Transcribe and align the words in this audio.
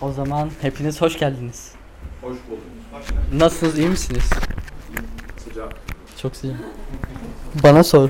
O 0.00 0.12
zaman 0.12 0.50
hepiniz 0.60 1.00
hoş 1.00 1.18
geldiniz. 1.18 1.72
Hoş 2.22 2.36
bulduk. 2.50 2.62
Nasılsınız, 3.32 3.78
iyi 3.78 3.88
misiniz? 3.88 4.30
Sıcak. 5.44 5.72
Çok 6.22 6.36
sıcak. 6.36 6.56
Bana 7.62 7.84
sor. 7.84 8.08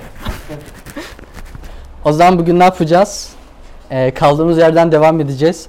o 2.04 2.12
zaman 2.12 2.38
bugün 2.38 2.58
ne 2.58 2.64
yapacağız? 2.64 3.32
Ee, 3.90 4.14
kaldığımız 4.14 4.58
yerden 4.58 4.92
devam 4.92 5.20
edeceğiz. 5.20 5.66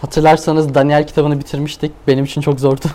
Hatırlarsanız 0.00 0.74
Daniel 0.74 1.06
kitabını 1.06 1.38
bitirmiştik. 1.38 1.92
Benim 2.06 2.24
için 2.24 2.40
çok 2.40 2.60
zordu. 2.60 2.86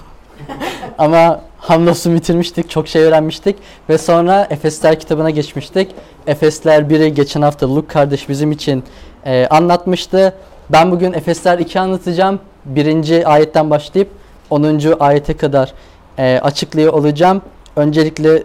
Ama 0.98 1.42
hamdolsun 1.70 2.16
bitirmiştik. 2.16 2.70
Çok 2.70 2.88
şey 2.88 3.02
öğrenmiştik. 3.02 3.56
Ve 3.90 3.98
sonra 3.98 4.48
Efesler 4.50 5.00
kitabına 5.00 5.30
geçmiştik. 5.30 5.96
Efesler 6.28 6.82
1'i 6.82 7.14
geçen 7.14 7.42
hafta 7.42 7.76
Luke 7.76 7.88
kardeş 7.88 8.30
bizim 8.30 8.52
için 8.52 8.84
e, 9.26 9.48
anlatmıştı. 9.48 10.34
Ben 10.70 10.92
bugün 10.92 11.14
Efesler 11.14 11.60
2 11.60 11.80
anlatacağım. 11.80 12.40
Birinci 12.66 13.28
ayetten 13.28 13.70
başlayıp 13.70 14.10
10. 14.50 14.96
ayete 15.00 15.38
kadar 15.38 15.74
e, 16.18 16.40
açıklıyor 16.44 16.94
olacağım. 16.94 17.42
Öncelikle 17.76 18.44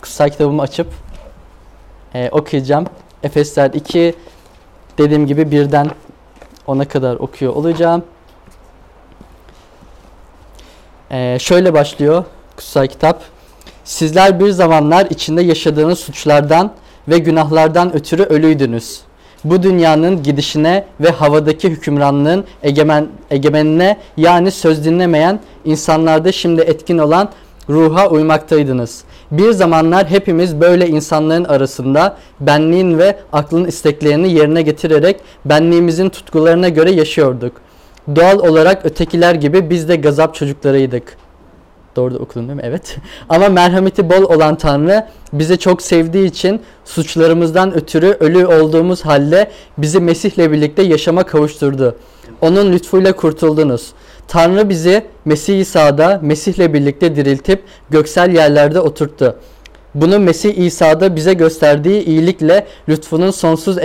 kutsal 0.00 0.28
kitabımı 0.28 0.62
açıp 0.62 0.86
e, 2.14 2.28
okuyacağım. 2.32 2.86
Efesler 3.22 3.70
2 3.74 4.14
dediğim 4.98 5.26
gibi 5.26 5.50
birden 5.50 5.90
10'a 6.68 6.88
kadar 6.88 7.16
okuyor 7.16 7.52
olacağım. 7.52 8.04
E, 11.10 11.38
şöyle 11.40 11.74
başlıyor 11.74 12.24
kutsal 12.62 12.86
kitap. 12.86 13.22
Sizler 13.84 14.40
bir 14.40 14.50
zamanlar 14.50 15.06
içinde 15.10 15.42
yaşadığınız 15.42 15.98
suçlardan 15.98 16.70
ve 17.08 17.18
günahlardan 17.18 17.94
ötürü 17.94 18.22
ölüydünüz. 18.22 19.00
Bu 19.44 19.62
dünyanın 19.62 20.22
gidişine 20.22 20.84
ve 21.00 21.10
havadaki 21.10 21.70
hükümranlığın 21.70 22.44
egemen, 22.62 23.08
egemenine 23.30 23.98
yani 24.16 24.50
söz 24.50 24.84
dinlemeyen 24.84 25.40
insanlarda 25.64 26.32
şimdi 26.32 26.60
etkin 26.60 26.98
olan 26.98 27.28
ruha 27.68 28.08
uymaktaydınız. 28.08 29.04
Bir 29.30 29.52
zamanlar 29.52 30.06
hepimiz 30.06 30.60
böyle 30.60 30.88
insanların 30.88 31.44
arasında 31.44 32.16
benliğin 32.40 32.98
ve 32.98 33.18
aklın 33.32 33.64
isteklerini 33.64 34.32
yerine 34.32 34.62
getirerek 34.62 35.16
benliğimizin 35.44 36.08
tutkularına 36.08 36.68
göre 36.68 36.90
yaşıyorduk. 36.90 37.52
Doğal 38.16 38.38
olarak 38.38 38.86
ötekiler 38.86 39.34
gibi 39.34 39.70
biz 39.70 39.88
de 39.88 39.96
gazap 39.96 40.34
çocuklarıydık. 40.34 41.16
Doğru 41.96 42.14
da 42.14 42.18
okudum 42.18 42.48
değil 42.48 42.56
mi? 42.56 42.62
Evet. 42.64 42.96
Ama 43.28 43.48
merhameti 43.48 44.10
bol 44.10 44.22
olan 44.22 44.54
Tanrı 44.56 45.06
bizi 45.32 45.58
çok 45.58 45.82
sevdiği 45.82 46.26
için 46.26 46.60
suçlarımızdan 46.84 47.74
ötürü 47.74 48.16
ölü 48.20 48.46
olduğumuz 48.46 49.04
halde 49.04 49.50
bizi 49.78 50.00
Mesih'le 50.00 50.52
birlikte 50.52 50.82
yaşama 50.82 51.22
kavuşturdu. 51.26 51.96
Onun 52.40 52.72
lütfuyla 52.72 53.16
kurtuldunuz. 53.16 53.92
Tanrı 54.28 54.68
bizi 54.68 55.04
Mesih 55.24 55.60
İsa'da 55.60 56.20
Mesih'le 56.22 56.72
birlikte 56.72 57.16
diriltip 57.16 57.62
göksel 57.90 58.34
yerlerde 58.34 58.80
oturttu. 58.80 59.36
Bunu 59.94 60.18
Mesih 60.18 60.54
İsa'da 60.54 61.16
bize 61.16 61.34
gösterdiği 61.34 62.04
iyilikle 62.04 62.66
lütfunun 62.88 63.30
sonsuz 63.30 63.76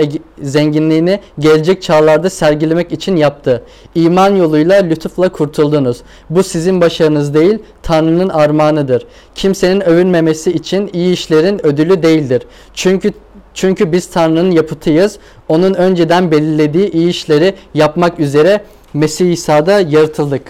zenginliğini 0.42 1.20
gelecek 1.38 1.82
çağlarda 1.82 2.30
sergilemek 2.30 2.92
için 2.92 3.16
yaptı. 3.16 3.62
İman 3.94 4.36
yoluyla 4.36 4.76
lütufla 4.76 5.28
kurtuldunuz. 5.28 6.00
Bu 6.30 6.42
sizin 6.42 6.80
başarınız 6.80 7.34
değil, 7.34 7.58
Tanrı'nın 7.82 8.28
armağanıdır. 8.28 9.06
Kimsenin 9.34 9.80
övünmemesi 9.80 10.52
için 10.52 10.90
iyi 10.92 11.12
işlerin 11.12 11.66
ödülü 11.66 12.02
değildir. 12.02 12.42
Çünkü 12.74 13.12
çünkü 13.54 13.92
biz 13.92 14.10
Tanrı'nın 14.10 14.50
yapıtıyız. 14.50 15.18
Onun 15.48 15.74
önceden 15.74 16.30
belirlediği 16.30 16.90
iyi 16.90 17.08
işleri 17.08 17.54
yapmak 17.74 18.20
üzere 18.20 18.60
Mesih 18.94 19.32
İsa'da 19.32 19.80
yaratıldık. 19.80 20.42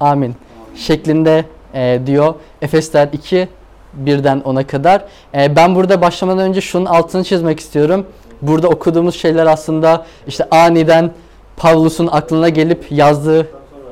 Amin. 0.00 0.34
Şeklinde 0.76 1.44
e, 1.74 2.00
diyor 2.06 2.34
Efesler 2.62 3.08
2 3.12 3.48
birden 3.96 4.38
10'a 4.38 4.66
kadar. 4.66 5.04
E, 5.34 5.56
ben 5.56 5.74
burada 5.74 6.02
başlamadan 6.02 6.48
önce 6.48 6.60
şunun 6.60 6.84
altını 6.84 7.24
çizmek 7.24 7.60
istiyorum. 7.60 8.06
Burada 8.42 8.68
okuduğumuz 8.68 9.20
şeyler 9.20 9.46
aslında 9.46 10.06
işte 10.26 10.44
aniden 10.50 11.12
Pavlus'un 11.56 12.06
aklına 12.06 12.48
gelip 12.48 12.92
yazdığı 12.92 13.46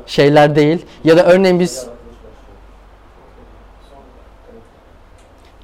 şeyler 0.07 0.57
değil. 0.57 0.87
Ya 1.05 1.17
da 1.17 1.25
örneğin 1.25 1.61
biz 1.61 1.87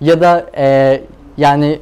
ya 0.01 0.21
da 0.21 0.47
e, 0.57 1.01
yani 1.37 1.79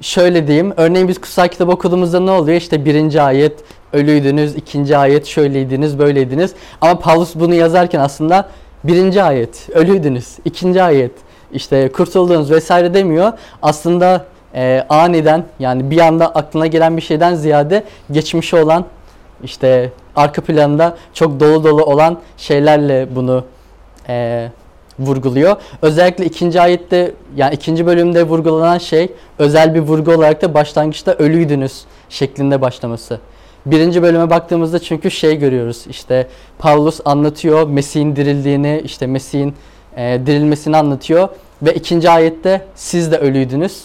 şöyle 0.00 0.46
diyeyim. 0.46 0.72
Örneğin 0.76 1.08
biz 1.08 1.20
kutsal 1.20 1.48
kitap 1.48 1.68
okuduğumuzda 1.68 2.20
ne 2.20 2.30
oluyor? 2.30 2.56
İşte 2.56 2.84
birinci 2.84 3.22
ayet 3.22 3.64
ölüydünüz, 3.92 4.54
ikinci 4.54 4.96
ayet 4.96 5.26
şöyleydiniz, 5.26 5.98
böyleydiniz. 5.98 6.54
Ama 6.80 6.98
Pavlus 6.98 7.34
bunu 7.34 7.54
yazarken 7.54 8.00
aslında 8.00 8.48
birinci 8.84 9.22
ayet 9.22 9.68
ölüydünüz, 9.74 10.36
ikinci 10.44 10.82
ayet 10.82 11.12
işte 11.52 11.92
kurtuldunuz 11.92 12.50
vesaire 12.50 12.94
demiyor. 12.94 13.32
Aslında 13.62 14.24
e, 14.54 14.86
aniden 14.88 15.44
yani 15.58 15.90
bir 15.90 15.98
anda 15.98 16.26
aklına 16.26 16.66
gelen 16.66 16.96
bir 16.96 17.02
şeyden 17.02 17.34
ziyade 17.34 17.84
geçmişi 18.10 18.56
olan 18.56 18.84
işte 19.44 19.90
arka 20.16 20.42
planda 20.42 20.96
çok 21.14 21.40
dolu 21.40 21.64
dolu 21.64 21.84
olan 21.84 22.18
şeylerle 22.36 23.08
bunu 23.14 23.44
e, 24.08 24.48
vurguluyor. 24.98 25.56
Özellikle 25.82 26.24
ikinci 26.24 26.60
ayette 26.60 27.12
yani 27.36 27.54
ikinci 27.54 27.86
bölümde 27.86 28.22
vurgulanan 28.22 28.78
şey 28.78 29.12
özel 29.38 29.74
bir 29.74 29.80
vurgu 29.80 30.12
olarak 30.12 30.42
da 30.42 30.54
başlangıçta 30.54 31.12
ölüydünüz 31.12 31.84
şeklinde 32.08 32.60
başlaması. 32.60 33.20
Birinci 33.66 34.02
bölüme 34.02 34.30
baktığımızda 34.30 34.78
çünkü 34.78 35.10
şey 35.10 35.36
görüyoruz 35.36 35.84
işte 35.90 36.26
Paulus 36.58 37.00
anlatıyor 37.04 37.68
Mesih'in 37.68 38.16
dirildiğini 38.16 38.80
işte 38.84 39.06
Mesih'in 39.06 39.54
e, 39.96 40.20
dirilmesini 40.26 40.76
anlatıyor 40.76 41.28
ve 41.62 41.74
ikinci 41.74 42.10
ayette 42.10 42.62
siz 42.74 43.12
de 43.12 43.18
ölüydünüz 43.18 43.84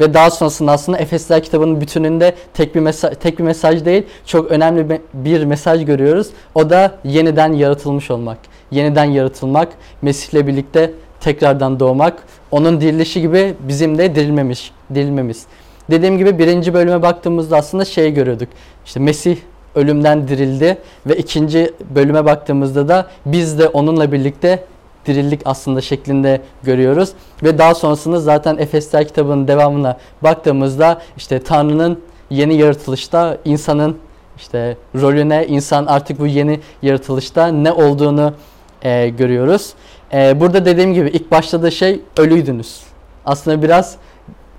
ve 0.00 0.14
daha 0.14 0.30
sonrasında 0.30 0.72
aslında 0.72 0.98
Efesler 0.98 1.42
kitabının 1.42 1.80
bütününde 1.80 2.34
tek 2.54 2.74
bir 2.74 2.80
mesaj 2.80 3.12
tek 3.20 3.38
bir 3.38 3.44
mesaj 3.44 3.84
değil 3.84 4.02
çok 4.26 4.50
önemli 4.50 5.00
bir 5.14 5.44
mesaj 5.44 5.84
görüyoruz. 5.84 6.28
O 6.54 6.70
da 6.70 6.94
yeniden 7.04 7.52
yaratılmış 7.52 8.10
olmak. 8.10 8.38
Yeniden 8.70 9.04
yaratılmak, 9.04 9.68
Mesih'le 10.02 10.46
birlikte 10.46 10.92
tekrardan 11.20 11.80
doğmak, 11.80 12.22
onun 12.50 12.80
dirilişi 12.80 13.20
gibi 13.20 13.54
bizim 13.68 13.98
de 13.98 14.14
dirilmemiş, 14.14 14.72
dirilmemiz. 14.94 15.46
Dediğim 15.90 16.18
gibi 16.18 16.38
birinci 16.38 16.74
bölüme 16.74 17.02
baktığımızda 17.02 17.56
aslında 17.56 17.84
şey 17.84 18.14
görüyorduk. 18.14 18.48
İşte 18.86 19.00
Mesih 19.00 19.36
ölümden 19.74 20.28
dirildi 20.28 20.78
ve 21.06 21.16
ikinci 21.16 21.72
bölüme 21.94 22.24
baktığımızda 22.24 22.88
da 22.88 23.06
biz 23.26 23.58
de 23.58 23.68
onunla 23.68 24.12
birlikte 24.12 24.64
dirildik 25.08 25.40
aslında 25.44 25.80
şeklinde 25.80 26.40
görüyoruz. 26.62 27.12
Ve 27.42 27.58
daha 27.58 27.74
sonrasında 27.74 28.20
zaten 28.20 28.58
Efesler 28.58 29.08
kitabının 29.08 29.48
devamına 29.48 29.98
baktığımızda 30.22 31.02
işte 31.16 31.42
Tanrı'nın 31.42 32.00
yeni 32.30 32.54
yaratılışta 32.54 33.38
insanın 33.44 33.96
işte 34.36 34.76
rolüne, 35.00 35.46
insan 35.46 35.86
artık 35.86 36.20
bu 36.20 36.26
yeni 36.26 36.60
yaratılışta 36.82 37.46
ne 37.46 37.72
olduğunu 37.72 38.34
e, 38.82 39.08
görüyoruz. 39.08 39.72
E, 40.12 40.40
burada 40.40 40.64
dediğim 40.64 40.94
gibi 40.94 41.08
ilk 41.08 41.30
başladığı 41.30 41.72
şey 41.72 42.00
ölüydünüz. 42.16 42.80
Aslında 43.26 43.62
biraz 43.62 43.96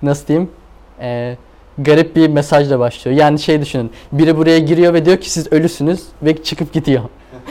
nasıl 0.02 0.26
diyeyim 0.26 0.50
e, 1.00 1.36
garip 1.78 2.16
bir 2.16 2.28
mesajla 2.28 2.78
başlıyor. 2.78 3.16
Yani 3.16 3.38
şey 3.38 3.60
düşünün 3.60 3.90
biri 4.12 4.36
buraya 4.36 4.58
giriyor 4.58 4.94
ve 4.94 5.04
diyor 5.04 5.16
ki 5.16 5.30
siz 5.30 5.52
ölüsünüz 5.52 6.02
ve 6.22 6.42
çıkıp 6.42 6.72
gidiyor. 6.72 7.02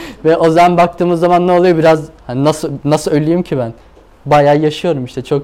Ve 0.24 0.36
o 0.36 0.50
zaman 0.50 0.76
baktığımız 0.76 1.20
zaman 1.20 1.46
ne 1.46 1.52
oluyor 1.52 1.78
biraz 1.78 2.04
hani 2.26 2.44
nasıl 2.44 2.70
nasıl 2.84 3.10
öleyim 3.10 3.42
ki 3.42 3.58
ben? 3.58 3.72
Bayağı 4.26 4.58
yaşıyorum 4.58 5.04
işte 5.04 5.22
çok 5.22 5.42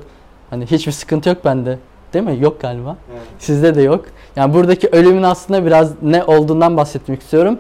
hani 0.51 0.67
hiçbir 0.67 0.93
sıkıntı 0.93 1.29
yok 1.29 1.45
bende. 1.45 1.79
Değil 2.13 2.25
mi? 2.25 2.37
Yok 2.41 2.61
galiba. 2.61 2.97
Evet. 3.11 3.23
Sizde 3.39 3.75
de 3.75 3.83
yok. 3.83 4.05
Yani 4.37 4.55
buradaki 4.55 4.89
ölümün 4.89 5.23
aslında 5.23 5.67
biraz 5.67 5.93
ne 6.03 6.25
olduğundan 6.25 6.77
bahsetmek 6.77 7.23
istiyorum. 7.23 7.59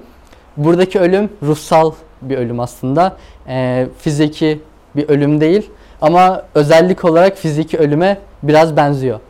Buradaki 0.56 1.00
ölüm 1.00 1.31
ruhsal 1.43 1.93
bir 2.22 2.38
ölüm 2.38 2.60
aslında. 2.60 3.16
Ee, 3.48 3.87
fiziki 3.98 4.60
bir 4.96 5.08
ölüm 5.08 5.40
değil. 5.40 5.70
Ama 6.00 6.43
özellik 6.54 7.04
olarak 7.04 7.37
fiziki 7.37 7.78
ölüme 7.78 8.19
biraz 8.43 8.76
benziyor. 8.76 9.20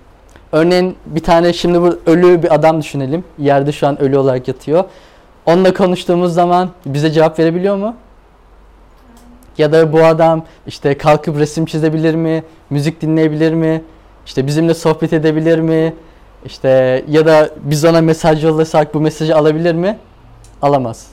Örneğin 0.52 0.96
bir 1.06 1.22
tane 1.22 1.52
şimdi 1.52 1.82
bu 1.82 1.98
ölü 2.06 2.42
bir 2.42 2.54
adam 2.54 2.80
düşünelim. 2.80 3.24
Yerde 3.38 3.72
şu 3.72 3.86
an 3.86 4.02
ölü 4.02 4.18
olarak 4.18 4.48
yatıyor. 4.48 4.84
Onunla 5.46 5.74
konuştuğumuz 5.74 6.34
zaman 6.34 6.70
bize 6.86 7.10
cevap 7.10 7.38
verebiliyor 7.38 7.76
mu? 7.76 7.96
Ya 9.58 9.72
da 9.72 9.92
bu 9.92 10.04
adam 10.04 10.44
işte 10.66 10.98
kalkıp 10.98 11.38
resim 11.38 11.66
çizebilir 11.66 12.14
mi? 12.14 12.44
Müzik 12.70 13.00
dinleyebilir 13.00 13.52
mi? 13.52 13.82
İşte 14.26 14.46
bizimle 14.46 14.74
sohbet 14.74 15.12
edebilir 15.12 15.58
mi? 15.58 15.94
İşte 16.44 17.04
ya 17.08 17.26
da 17.26 17.50
biz 17.62 17.84
ona 17.84 18.00
mesaj 18.00 18.44
yollasak 18.44 18.94
bu 18.94 19.00
mesajı 19.00 19.36
alabilir 19.36 19.74
mi? 19.74 19.98
Alamaz. 20.62 21.06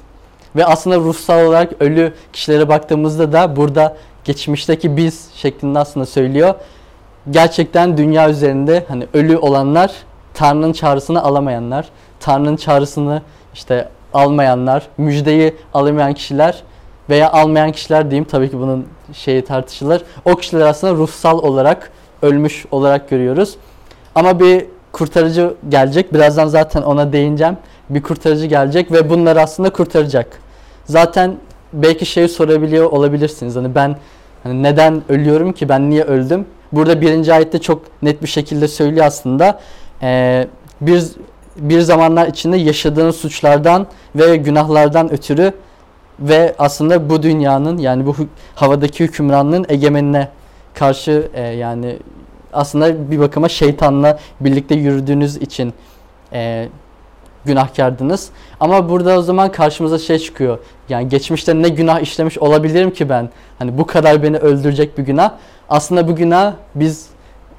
Ve 0.56 0.66
aslında 0.66 0.98
ruhsal 0.98 1.46
olarak 1.46 1.82
ölü 1.82 2.14
kişilere 2.34 2.70
baktığımızda 2.70 3.32
da 3.34 3.56
burada 3.56 3.98
geçmişteki 4.24 4.98
biz 4.98 5.30
şeklinde 5.36 5.80
aslında 5.80 6.06
söylüyor. 6.06 6.56
Gerçekten 7.32 7.98
dünya 7.98 8.30
üzerinde 8.30 8.86
hani 8.88 9.08
ölü 9.14 9.38
olanlar 9.38 9.92
Tanrı'nın 10.34 10.74
çağrısını 10.74 11.24
alamayanlar, 11.24 11.90
Tanrı'nın 12.20 12.56
çağrısını 12.56 13.22
işte 13.54 13.90
almayanlar, 14.14 14.88
müjdeyi 14.98 15.56
alamayan 15.74 16.14
kişiler 16.14 16.64
veya 17.10 17.32
almayan 17.32 17.72
kişiler 17.72 18.12
diyeyim 18.12 18.26
tabii 18.26 18.50
ki 18.52 18.60
bunun 18.60 18.88
şeyi 19.14 19.46
tartışılır. 19.46 20.02
O 20.26 20.36
kişiler 20.36 20.66
aslında 20.66 20.94
ruhsal 20.94 21.40
olarak 21.40 21.92
ölmüş 22.22 22.66
olarak 22.72 23.10
görüyoruz. 23.10 23.56
Ama 24.16 24.40
bir 24.40 24.66
kurtarıcı 24.92 25.54
gelecek. 25.70 26.14
Birazdan 26.14 26.48
zaten 26.48 26.82
ona 26.82 27.14
değineceğim. 27.14 27.58
Bir 27.90 28.04
kurtarıcı 28.04 28.46
gelecek 28.46 28.92
ve 28.92 29.10
bunları 29.10 29.42
aslında 29.42 29.70
kurtaracak. 29.70 30.40
Zaten 30.86 31.36
belki 31.74 32.06
şeyi 32.06 32.30
sorabiliyor 32.30 32.86
olabilirsiniz. 32.86 33.56
Hani 33.56 33.76
ben 33.76 33.96
hani 34.44 34.64
neden 34.64 35.02
ölüyorum 35.10 35.54
ki? 35.54 35.70
Ben 35.70 35.90
niye 35.90 36.04
öldüm? 36.04 36.46
Burada 36.72 37.02
birinci 37.02 37.34
ayette 37.34 37.62
çok 37.62 37.82
net 38.02 38.22
bir 38.22 38.28
şekilde 38.28 38.68
söylüyor 38.68 39.06
aslında. 39.06 39.60
Ee, 40.02 40.48
bir 40.82 41.04
bir 41.58 41.82
zamanlar 41.82 42.28
içinde 42.28 42.58
yaşadığınız 42.58 43.16
suçlardan 43.16 43.88
ve 44.16 44.38
günahlardan 44.38 45.14
ötürü 45.14 45.54
ve 46.20 46.56
aslında 46.60 47.10
bu 47.10 47.24
dünyanın 47.24 47.78
yani 47.78 48.06
bu 48.06 48.16
havadaki 48.56 49.04
hükümranlığın 49.04 49.66
egemenine 49.70 50.30
karşı 50.74 51.28
e, 51.34 51.42
yani 51.42 51.98
aslında 52.54 53.12
bir 53.12 53.20
bakıma 53.20 53.50
şeytanla 53.50 54.20
birlikte 54.40 54.76
yürüdüğünüz 54.76 55.36
için 55.36 55.74
e, 56.34 56.70
günahkardınız. 57.46 58.30
Ama 58.60 58.90
burada 58.90 59.18
o 59.18 59.22
zaman 59.22 59.52
karşımıza 59.52 60.00
şey 60.00 60.20
çıkıyor. 60.20 60.60
Yani 60.90 61.10
geçmişte 61.10 61.62
ne 61.62 61.70
günah 61.70 62.00
işlemiş 62.00 62.38
olabilirim 62.38 62.92
ki 62.92 63.10
ben? 63.10 63.30
Hani 63.60 63.78
bu 63.78 63.86
kadar 63.86 64.24
beni 64.24 64.38
öldürecek 64.38 64.98
bir 64.98 65.04
günah. 65.04 65.32
Aslında 65.70 66.08
bu 66.08 66.16
günah 66.16 66.54
biz 66.76 67.08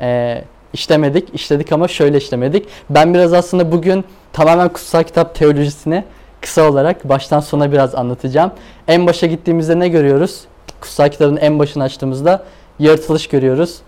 e, 0.01 0.45
işlemedik. 0.75 1.35
işledik 1.35 1.73
ama 1.73 1.89
şöyle 1.89 2.19
işlemedik. 2.19 2.67
Ben 2.91 3.15
biraz 3.15 3.33
aslında 3.33 3.73
bugün 3.73 4.05
tamamen 4.33 4.69
kutsal 4.69 5.03
kitap 5.03 5.35
teolojisini 5.35 6.05
kısa 6.41 6.71
olarak 6.71 7.09
baştan 7.09 7.41
sona 7.41 7.73
biraz 7.73 7.95
anlatacağım. 7.95 8.51
En 8.89 9.07
başa 9.07 9.27
gittiğimizde 9.27 9.79
ne 9.79 9.89
görüyoruz? 9.89 10.41
Kutsal 10.81 11.09
kitabın 11.09 11.37
en 11.37 11.59
başını 11.59 11.83
açtığımızda 11.83 12.45
yaratılış 12.79 13.27
görüyoruz. 13.27 13.79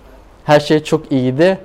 Her 0.44 0.60
şey 0.60 0.84
çok 0.84 1.12
iyiydi. 1.12 1.58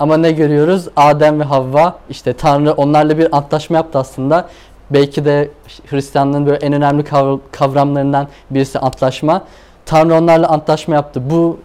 Ama 0.00 0.16
ne 0.16 0.32
görüyoruz? 0.32 0.88
Adem 0.96 1.40
ve 1.40 1.44
Havva 1.44 1.98
işte 2.10 2.32
Tanrı 2.32 2.72
onlarla 2.72 3.18
bir 3.18 3.36
antlaşma 3.36 3.76
yaptı 3.76 3.98
aslında. 3.98 4.48
Belki 4.90 5.24
de 5.24 5.50
Hristiyanlığın 5.90 6.46
böyle 6.46 6.66
en 6.66 6.72
önemli 6.72 7.02
kav- 7.02 7.38
kavramlarından 7.52 8.28
birisi 8.50 8.78
antlaşma. 8.78 9.44
Tanrı 9.86 10.14
onlarla 10.14 10.48
antlaşma 10.48 10.94
yaptı. 10.94 11.30
Bu 11.30 11.58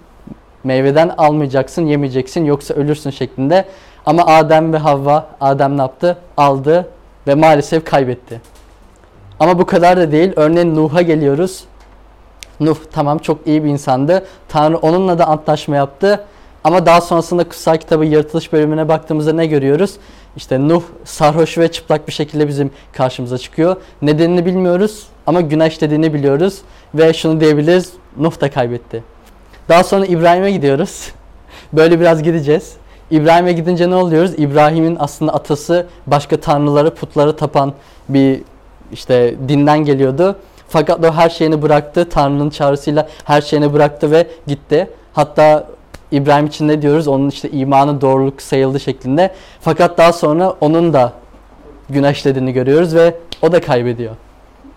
meyveden 0.64 1.10
almayacaksın, 1.18 1.86
yemeyeceksin 1.86 2.46
yoksa 2.46 2.74
ölürsün 2.74 3.10
şeklinde. 3.10 3.66
Ama 4.06 4.26
Adem 4.26 4.74
ve 4.74 4.78
Havva, 4.78 5.28
Adem 5.42 5.78
ne 5.78 5.82
yaptı? 5.82 6.18
Aldı 6.38 6.90
ve 7.28 7.36
maalesef 7.36 7.86
kaybetti. 7.86 8.42
Ama 9.40 9.60
bu 9.60 9.66
kadar 9.66 9.98
da 9.98 10.12
değil. 10.12 10.34
Örneğin 10.36 10.76
Nuh'a 10.76 11.02
geliyoruz. 11.02 11.64
Nuh 12.60 12.78
tamam 12.92 13.18
çok 13.18 13.48
iyi 13.48 13.64
bir 13.64 13.70
insandı. 13.70 14.26
Tanrı 14.50 14.78
onunla 14.78 15.20
da 15.20 15.26
antlaşma 15.26 15.76
yaptı. 15.76 16.26
Ama 16.64 16.86
daha 16.86 17.02
sonrasında 17.02 17.44
kutsal 17.44 17.78
kitabı 17.78 18.06
yaratılış 18.06 18.54
bölümüne 18.54 18.88
baktığımızda 18.88 19.34
ne 19.34 19.46
görüyoruz? 19.46 19.94
İşte 20.36 20.68
Nuh 20.68 20.84
sarhoş 21.06 21.58
ve 21.58 21.72
çıplak 21.72 22.08
bir 22.08 22.14
şekilde 22.14 22.48
bizim 22.48 22.72
karşımıza 22.94 23.38
çıkıyor. 23.38 23.76
Nedenini 24.02 24.46
bilmiyoruz 24.46 25.08
ama 25.28 25.42
günah 25.42 25.68
işlediğini 25.68 26.14
biliyoruz. 26.14 26.62
Ve 26.94 27.14
şunu 27.14 27.42
diyebiliriz, 27.42 27.94
Nuh 28.18 28.42
da 28.42 28.52
kaybetti. 28.52 29.04
Daha 29.70 29.84
sonra 29.84 30.06
İbrahim'e 30.06 30.52
gidiyoruz. 30.52 31.12
Böyle 31.74 32.00
biraz 32.00 32.24
gideceğiz. 32.24 32.74
İbrahim'e 33.12 33.54
gidince 33.54 33.90
ne 33.90 33.96
oluyoruz? 33.96 34.32
İbrahim'in 34.38 34.98
aslında 35.00 35.34
atası 35.34 35.88
başka 36.08 36.38
tanrıları, 36.38 36.96
putları 36.96 37.36
tapan 37.36 37.74
bir 38.10 38.42
işte 38.92 39.36
dinden 39.48 39.80
geliyordu. 39.80 40.36
Fakat 40.70 41.06
o 41.06 41.14
her 41.14 41.30
şeyini 41.30 41.62
bıraktı. 41.62 42.10
Tanrı'nın 42.10 42.50
çağrısıyla 42.50 43.08
her 43.24 43.42
şeyini 43.42 43.74
bıraktı 43.74 44.12
ve 44.12 44.28
gitti. 44.48 44.90
Hatta 45.14 45.68
İbrahim 46.12 46.46
için 46.46 46.68
ne 46.68 46.82
diyoruz? 46.82 47.08
Onun 47.08 47.30
işte 47.30 47.50
imanı 47.50 48.02
doğruluk 48.02 48.42
sayıldı 48.42 48.80
şeklinde. 48.80 49.34
Fakat 49.62 49.98
daha 49.98 50.14
sonra 50.14 50.54
onun 50.62 50.94
da 50.94 51.14
günah 51.90 52.12
işlediğini 52.12 52.54
görüyoruz 52.54 52.96
ve 52.96 53.16
o 53.42 53.52
da 53.52 53.62
kaybediyor. 53.62 54.16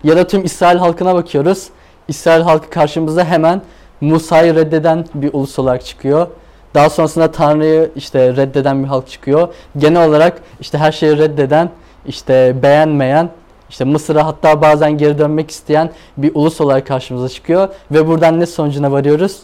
Ya 0.03 0.17
da 0.17 0.27
tüm 0.27 0.45
İsrail 0.45 0.77
halkına 0.77 1.15
bakıyoruz. 1.15 1.67
İsrail 2.07 2.41
halkı 2.41 2.69
karşımıza 2.69 3.25
hemen 3.25 3.61
Musa'yı 4.01 4.55
reddeden 4.55 5.05
bir 5.13 5.33
ulus 5.33 5.59
olarak 5.59 5.85
çıkıyor. 5.85 6.27
Daha 6.73 6.89
sonrasında 6.89 7.31
Tanrı'yı 7.31 7.91
işte 7.95 8.35
reddeden 8.35 8.83
bir 8.83 8.87
halk 8.87 9.07
çıkıyor. 9.07 9.47
Genel 9.77 10.09
olarak 10.09 10.41
işte 10.59 10.77
her 10.77 10.91
şeyi 10.91 11.17
reddeden, 11.17 11.69
işte 12.05 12.55
beğenmeyen, 12.63 13.29
işte 13.69 13.83
Mısır'a 13.83 14.25
hatta 14.25 14.61
bazen 14.61 14.97
geri 14.97 15.17
dönmek 15.17 15.51
isteyen 15.51 15.91
bir 16.17 16.31
ulus 16.33 16.61
olarak 16.61 16.87
karşımıza 16.87 17.29
çıkıyor. 17.29 17.69
Ve 17.91 18.07
buradan 18.07 18.39
ne 18.39 18.45
sonucuna 18.45 18.91
varıyoruz? 18.91 19.39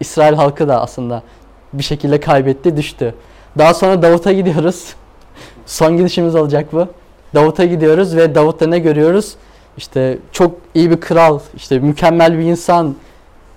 İsrail 0.00 0.34
halkı 0.34 0.68
da 0.68 0.80
aslında 0.80 1.22
bir 1.72 1.82
şekilde 1.82 2.20
kaybetti, 2.20 2.76
düştü. 2.76 3.14
Daha 3.58 3.74
sonra 3.74 4.02
Davut'a 4.02 4.32
gidiyoruz. 4.32 4.94
Son 5.66 5.96
gidişimiz 5.96 6.34
olacak 6.34 6.72
bu. 6.72 6.86
Davut'a 7.34 7.64
gidiyoruz 7.64 8.16
ve 8.16 8.34
Davut'ta 8.34 8.66
ne 8.66 8.78
görüyoruz? 8.78 9.34
İşte 9.76 10.18
çok 10.32 10.52
iyi 10.74 10.90
bir 10.90 11.00
kral, 11.00 11.38
işte 11.56 11.78
mükemmel 11.78 12.38
bir 12.38 12.44
insan. 12.44 12.94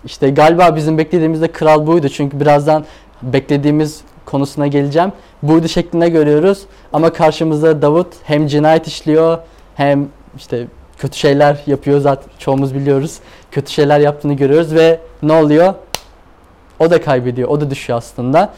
İşte 0.07 0.29
galiba 0.29 0.75
bizim 0.75 0.97
beklediğimizde 0.97 1.51
kral 1.51 1.87
buydu. 1.87 2.09
Çünkü 2.09 2.39
birazdan 2.39 2.85
beklediğimiz 3.21 4.01
konusuna 4.25 4.67
geleceğim. 4.67 5.11
Buydu 5.43 5.67
şeklinde 5.67 6.09
görüyoruz. 6.09 6.65
Ama 6.93 7.13
karşımızda 7.13 7.81
Davut 7.81 8.07
hem 8.23 8.47
cinayet 8.47 8.87
işliyor 8.87 9.37
hem 9.75 10.07
işte 10.37 10.67
kötü 10.97 11.17
şeyler 11.17 11.63
yapıyor 11.65 11.99
zaten 11.99 12.29
çoğumuz 12.39 12.75
biliyoruz. 12.75 13.17
Kötü 13.51 13.71
şeyler 13.71 13.99
yaptığını 13.99 14.33
görüyoruz 14.33 14.73
ve 14.75 14.99
ne 15.23 15.33
oluyor? 15.33 15.73
O 16.79 16.89
da 16.89 17.01
kaybediyor. 17.01 17.49
O 17.49 17.61
da 17.61 17.69
düşüyor 17.69 17.97
aslında. 17.97 18.53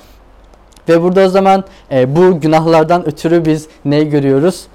Ve 0.90 1.02
burada 1.02 1.26
o 1.26 1.30
zaman 1.30 1.64
e, 1.92 2.16
bu 2.16 2.40
günahlardan 2.40 3.08
ötürü 3.08 3.46
biz 3.46 3.68
neyi 3.86 4.10
görüyoruz? 4.10 4.68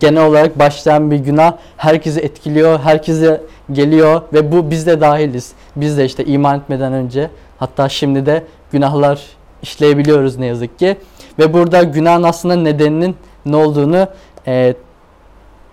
Genel 0.00 0.26
olarak 0.26 0.58
başlayan 0.58 1.10
bir 1.10 1.16
günah 1.16 1.52
herkesi 1.76 2.20
etkiliyor, 2.20 2.80
herkese 2.80 3.40
geliyor 3.72 4.22
ve 4.32 4.52
bu 4.52 4.70
biz 4.70 4.86
de 4.86 5.00
dahiliz. 5.00 5.52
Biz 5.76 5.98
de 5.98 6.04
işte 6.04 6.24
iman 6.24 6.58
etmeden 6.58 6.92
önce 6.92 7.30
hatta 7.58 7.88
şimdi 7.88 8.26
de 8.26 8.44
günahlar 8.72 9.20
işleyebiliyoruz 9.62 10.36
ne 10.36 10.46
yazık 10.46 10.78
ki. 10.78 10.96
Ve 11.38 11.54
burada 11.54 11.82
günahın 11.82 12.22
aslında 12.22 12.56
nedeninin 12.56 13.16
ne 13.46 13.56
olduğunu 13.56 14.08
e, 14.46 14.74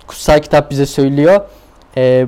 kutsal 0.07 0.39
kitap 0.39 0.71
bize 0.71 0.85
söylüyor. 0.85 1.41
E, 1.97 2.27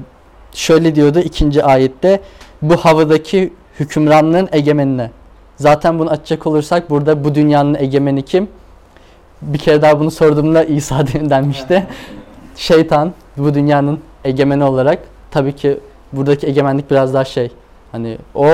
şöyle 0.52 0.96
diyordu 0.96 1.20
ikinci 1.20 1.64
ayette 1.64 2.20
bu 2.62 2.78
havadaki 2.78 3.54
hükümranlığın 3.80 4.50
egemenine. 4.52 5.12
Zaten 5.56 6.00
bunu 6.00 6.10
açacak 6.10 6.48
olursak 6.48 6.90
burada 6.90 7.24
bu 7.24 7.36
dünyanın 7.36 7.76
egemeni 7.76 8.26
kim? 8.26 8.48
Bir 9.42 9.58
kere 9.58 9.82
daha 9.82 10.00
bunu 10.00 10.12
sorduğumda 10.12 10.64
İsa 10.64 11.08
denmişti. 11.30 11.88
Şeytan 12.56 13.14
bu 13.38 13.54
dünyanın 13.54 14.00
egemeni 14.26 14.64
olarak 14.64 15.00
tabii 15.32 15.56
ki 15.56 15.80
buradaki 16.14 16.48
egemenlik 16.48 16.92
biraz 16.92 17.14
daha 17.14 17.26
şey 17.26 17.52
hani 17.92 18.18
o 18.36 18.46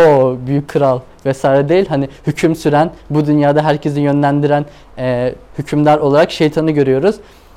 büyük 0.47 0.67
kral 0.67 0.99
vesaire 1.25 1.69
değil 1.69 1.85
hani 1.89 2.09
hüküm 2.27 2.55
süren 2.55 2.91
bu 3.09 3.25
dünyada 3.25 3.63
herkesi 3.63 3.99
yönlendiren 3.99 4.65
e, 4.97 5.35
hükümdar 5.57 5.97
olarak 5.97 6.31
şeytanı 6.31 6.71
görüyoruz. 6.71 7.15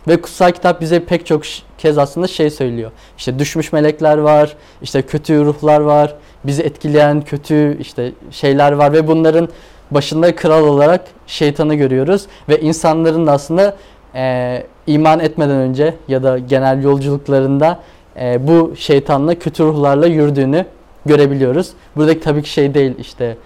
Ve 0.08 0.20
kutsal 0.20 0.50
kitap 0.50 0.80
bize 0.80 1.04
pek 1.04 1.26
çok 1.26 1.42
kez 1.78 1.98
aslında 1.98 2.26
şey 2.26 2.50
söylüyor. 2.50 2.90
İşte 3.18 3.38
düşmüş 3.38 3.72
melekler 3.72 4.18
var, 4.18 4.56
işte 4.82 5.02
kötü 5.02 5.44
ruhlar 5.44 5.80
var, 5.80 6.14
bizi 6.44 6.62
etkileyen 6.62 7.20
kötü 7.20 7.78
işte 7.80 8.12
şeyler 8.30 8.72
var 8.72 8.92
ve 8.92 9.08
bunların 9.08 9.48
başında 9.90 10.36
kral 10.36 10.66
olarak 10.66 11.04
şeytanı 11.26 11.74
görüyoruz 11.74 12.26
ve 12.48 12.60
insanların 12.60 13.26
da 13.26 13.32
aslında 13.32 13.76
e, 14.14 14.62
iman 14.86 15.20
etmeden 15.20 15.56
önce 15.56 15.94
ya 16.08 16.22
da 16.22 16.38
genel 16.38 16.82
yolculuklarında 16.82 17.80
e, 18.20 18.46
bu 18.48 18.76
şeytanla 18.76 19.34
kötü 19.34 19.64
ruhlarla 19.64 20.06
yürüdüğünü 20.06 20.64
görebiliyoruz. 21.06 21.70
Buradaki 21.96 22.20
tabii 22.20 22.42
ki 22.42 22.50
şey 22.50 22.74
değil 22.74 22.94
işte 22.98 23.36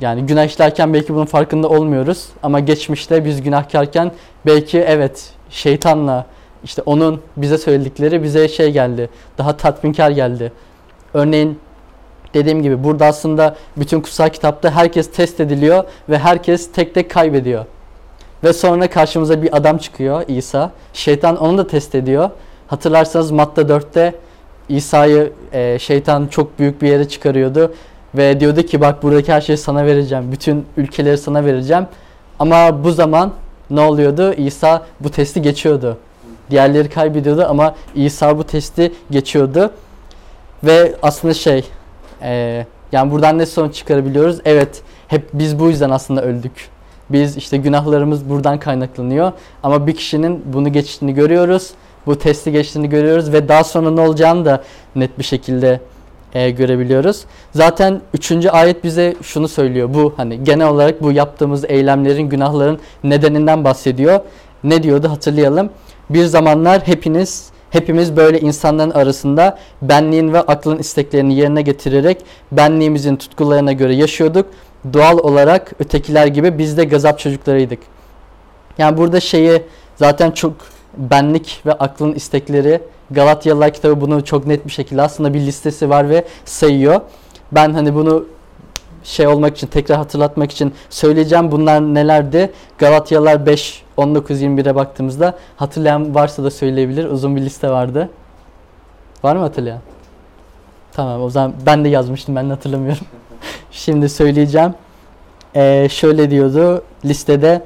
yani 0.00 0.26
günah 0.26 0.44
işlerken 0.44 0.94
belki 0.94 1.14
bunun 1.14 1.24
farkında 1.24 1.68
olmuyoruz 1.68 2.28
ama 2.42 2.60
geçmişte 2.60 3.24
biz 3.24 3.42
günahkarken 3.42 4.12
belki 4.46 4.78
evet 4.78 5.30
şeytanla 5.50 6.26
işte 6.64 6.82
onun 6.86 7.20
bize 7.36 7.58
söyledikleri 7.58 8.22
bize 8.22 8.48
şey 8.48 8.72
geldi. 8.72 9.08
Daha 9.38 9.56
tatminkar 9.56 10.10
geldi. 10.10 10.52
Örneğin 11.14 11.58
dediğim 12.34 12.62
gibi 12.62 12.84
burada 12.84 13.06
aslında 13.06 13.56
bütün 13.76 14.00
kutsal 14.00 14.28
kitapta 14.28 14.70
herkes 14.70 15.12
test 15.12 15.40
ediliyor 15.40 15.84
ve 16.08 16.18
herkes 16.18 16.72
tek 16.72 16.94
tek 16.94 17.10
kaybediyor. 17.10 17.64
Ve 18.44 18.52
sonra 18.52 18.90
karşımıza 18.90 19.42
bir 19.42 19.56
adam 19.56 19.78
çıkıyor 19.78 20.24
İsa. 20.28 20.70
Şeytan 20.92 21.36
onu 21.36 21.58
da 21.58 21.66
test 21.66 21.94
ediyor. 21.94 22.30
Hatırlarsanız 22.66 23.30
Matta 23.30 23.62
4'te 23.62 24.14
İsa'yı 24.68 25.32
e, 25.52 25.78
şeytan 25.78 26.26
çok 26.26 26.58
büyük 26.58 26.82
bir 26.82 26.88
yere 26.88 27.08
çıkarıyordu. 27.08 27.74
Ve 28.14 28.40
diyordu 28.40 28.62
ki 28.62 28.80
bak 28.80 29.02
buradaki 29.02 29.32
her 29.32 29.40
şeyi 29.40 29.58
sana 29.58 29.86
vereceğim. 29.86 30.32
Bütün 30.32 30.66
ülkeleri 30.76 31.18
sana 31.18 31.44
vereceğim. 31.44 31.86
Ama 32.38 32.84
bu 32.84 32.92
zaman 32.92 33.32
ne 33.70 33.80
oluyordu? 33.80 34.34
İsa 34.34 34.86
bu 35.00 35.10
testi 35.10 35.42
geçiyordu. 35.42 35.98
Diğerleri 36.50 36.88
kaybediyordu 36.88 37.46
ama 37.48 37.74
İsa 37.94 38.38
bu 38.38 38.44
testi 38.44 38.92
geçiyordu. 39.10 39.70
Ve 40.64 40.94
aslında 41.02 41.34
şey, 41.34 41.64
e, 42.24 42.66
yani 42.92 43.10
buradan 43.10 43.38
ne 43.38 43.46
sonuç 43.46 43.74
çıkarabiliyoruz? 43.74 44.40
Evet, 44.44 44.82
hep 45.08 45.28
biz 45.32 45.58
bu 45.58 45.68
yüzden 45.68 45.90
aslında 45.90 46.22
öldük. 46.22 46.68
Biz 47.10 47.36
işte 47.36 47.56
günahlarımız 47.56 48.28
buradan 48.28 48.58
kaynaklanıyor. 48.58 49.32
Ama 49.62 49.86
bir 49.86 49.94
kişinin 49.94 50.42
bunu 50.52 50.72
geçtiğini 50.72 51.14
görüyoruz. 51.14 51.70
Bu 52.06 52.18
testi 52.18 52.52
geçtiğini 52.52 52.88
görüyoruz 52.88 53.32
ve 53.32 53.48
daha 53.48 53.64
sonra 53.64 53.90
ne 53.90 54.00
olacağını 54.00 54.44
da 54.44 54.62
net 54.96 55.18
bir 55.18 55.24
şekilde 55.24 55.80
e, 56.34 56.50
görebiliyoruz. 56.50 57.24
Zaten 57.52 58.00
3. 58.14 58.46
ayet 58.46 58.84
bize 58.84 59.14
şunu 59.22 59.48
söylüyor. 59.48 59.94
Bu 59.94 60.14
hani 60.16 60.44
genel 60.44 60.68
olarak 60.68 61.02
bu 61.02 61.12
yaptığımız 61.12 61.64
eylemlerin, 61.64 62.22
günahların 62.22 62.78
nedeninden 63.04 63.64
bahsediyor. 63.64 64.20
Ne 64.64 64.82
diyordu 64.82 65.08
hatırlayalım. 65.08 65.70
Bir 66.10 66.24
zamanlar 66.24 66.86
hepiniz 66.86 67.53
hepimiz 67.74 68.16
böyle 68.16 68.40
insanların 68.40 68.90
arasında 68.90 69.58
benliğin 69.82 70.32
ve 70.32 70.40
aklın 70.40 70.78
isteklerini 70.78 71.34
yerine 71.34 71.62
getirerek 71.62 72.18
benliğimizin 72.52 73.16
tutkularına 73.16 73.72
göre 73.72 73.94
yaşıyorduk. 73.94 74.46
Doğal 74.92 75.18
olarak 75.18 75.72
ötekiler 75.78 76.26
gibi 76.26 76.58
biz 76.58 76.76
de 76.76 76.84
gazap 76.84 77.18
çocuklarıydık. 77.18 77.78
Yani 78.78 78.96
burada 78.96 79.20
şeyi 79.20 79.62
zaten 79.96 80.30
çok 80.30 80.52
benlik 80.96 81.62
ve 81.66 81.72
aklın 81.72 82.12
istekleri 82.12 82.80
Galatyalılar 83.10 83.72
kitabı 83.72 84.00
bunu 84.00 84.24
çok 84.24 84.46
net 84.46 84.66
bir 84.66 84.72
şekilde 84.72 85.02
aslında 85.02 85.34
bir 85.34 85.40
listesi 85.40 85.90
var 85.90 86.10
ve 86.10 86.24
sayıyor. 86.44 87.00
Ben 87.52 87.74
hani 87.74 87.94
bunu 87.94 88.24
şey 89.04 89.26
olmak 89.26 89.56
için 89.56 89.66
tekrar 89.66 89.98
hatırlatmak 89.98 90.52
için 90.52 90.74
söyleyeceğim 90.90 91.52
bunlar 91.52 91.80
nelerdi? 91.80 92.52
Galatyalılar 92.78 93.46
5 93.46 93.82
19 93.96 94.42
21'e 94.42 94.74
baktığımızda 94.74 95.38
hatırlayan 95.56 96.14
varsa 96.14 96.44
da 96.44 96.50
söyleyebilir. 96.50 97.04
Uzun 97.04 97.36
bir 97.36 97.40
liste 97.40 97.70
vardı. 97.70 98.10
Var 99.22 99.36
mı 99.36 99.42
hatırlayan? 99.42 99.80
Tamam 100.92 101.22
o 101.22 101.30
zaman 101.30 101.52
ben 101.66 101.84
de 101.84 101.88
yazmıştım 101.88 102.36
ben 102.36 102.48
de 102.48 102.52
hatırlamıyorum. 102.52 103.06
Şimdi 103.70 104.08
söyleyeceğim. 104.08 104.74
Ee, 105.56 105.88
şöyle 105.90 106.30
diyordu 106.30 106.82
listede 107.04 107.62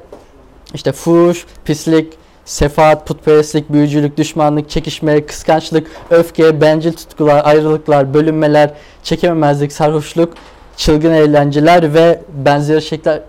işte 0.73 0.91
fuhuş, 0.91 1.45
pislik, 1.65 2.13
sefaat, 2.45 3.07
putperestlik, 3.07 3.69
büyücülük, 3.69 4.17
düşmanlık, 4.17 4.69
çekişme, 4.69 5.25
kıskançlık, 5.25 5.87
öfke, 6.09 6.61
bencil 6.61 6.93
tutkular, 6.93 7.45
ayrılıklar, 7.45 8.13
bölünmeler, 8.13 8.73
çekememezlik, 9.03 9.71
sarhoşluk, 9.71 10.33
çılgın 10.79 11.11
eğlenceler 11.11 11.93
ve 11.93 12.21
benzeri 12.45 12.81
şeyler 12.81 13.19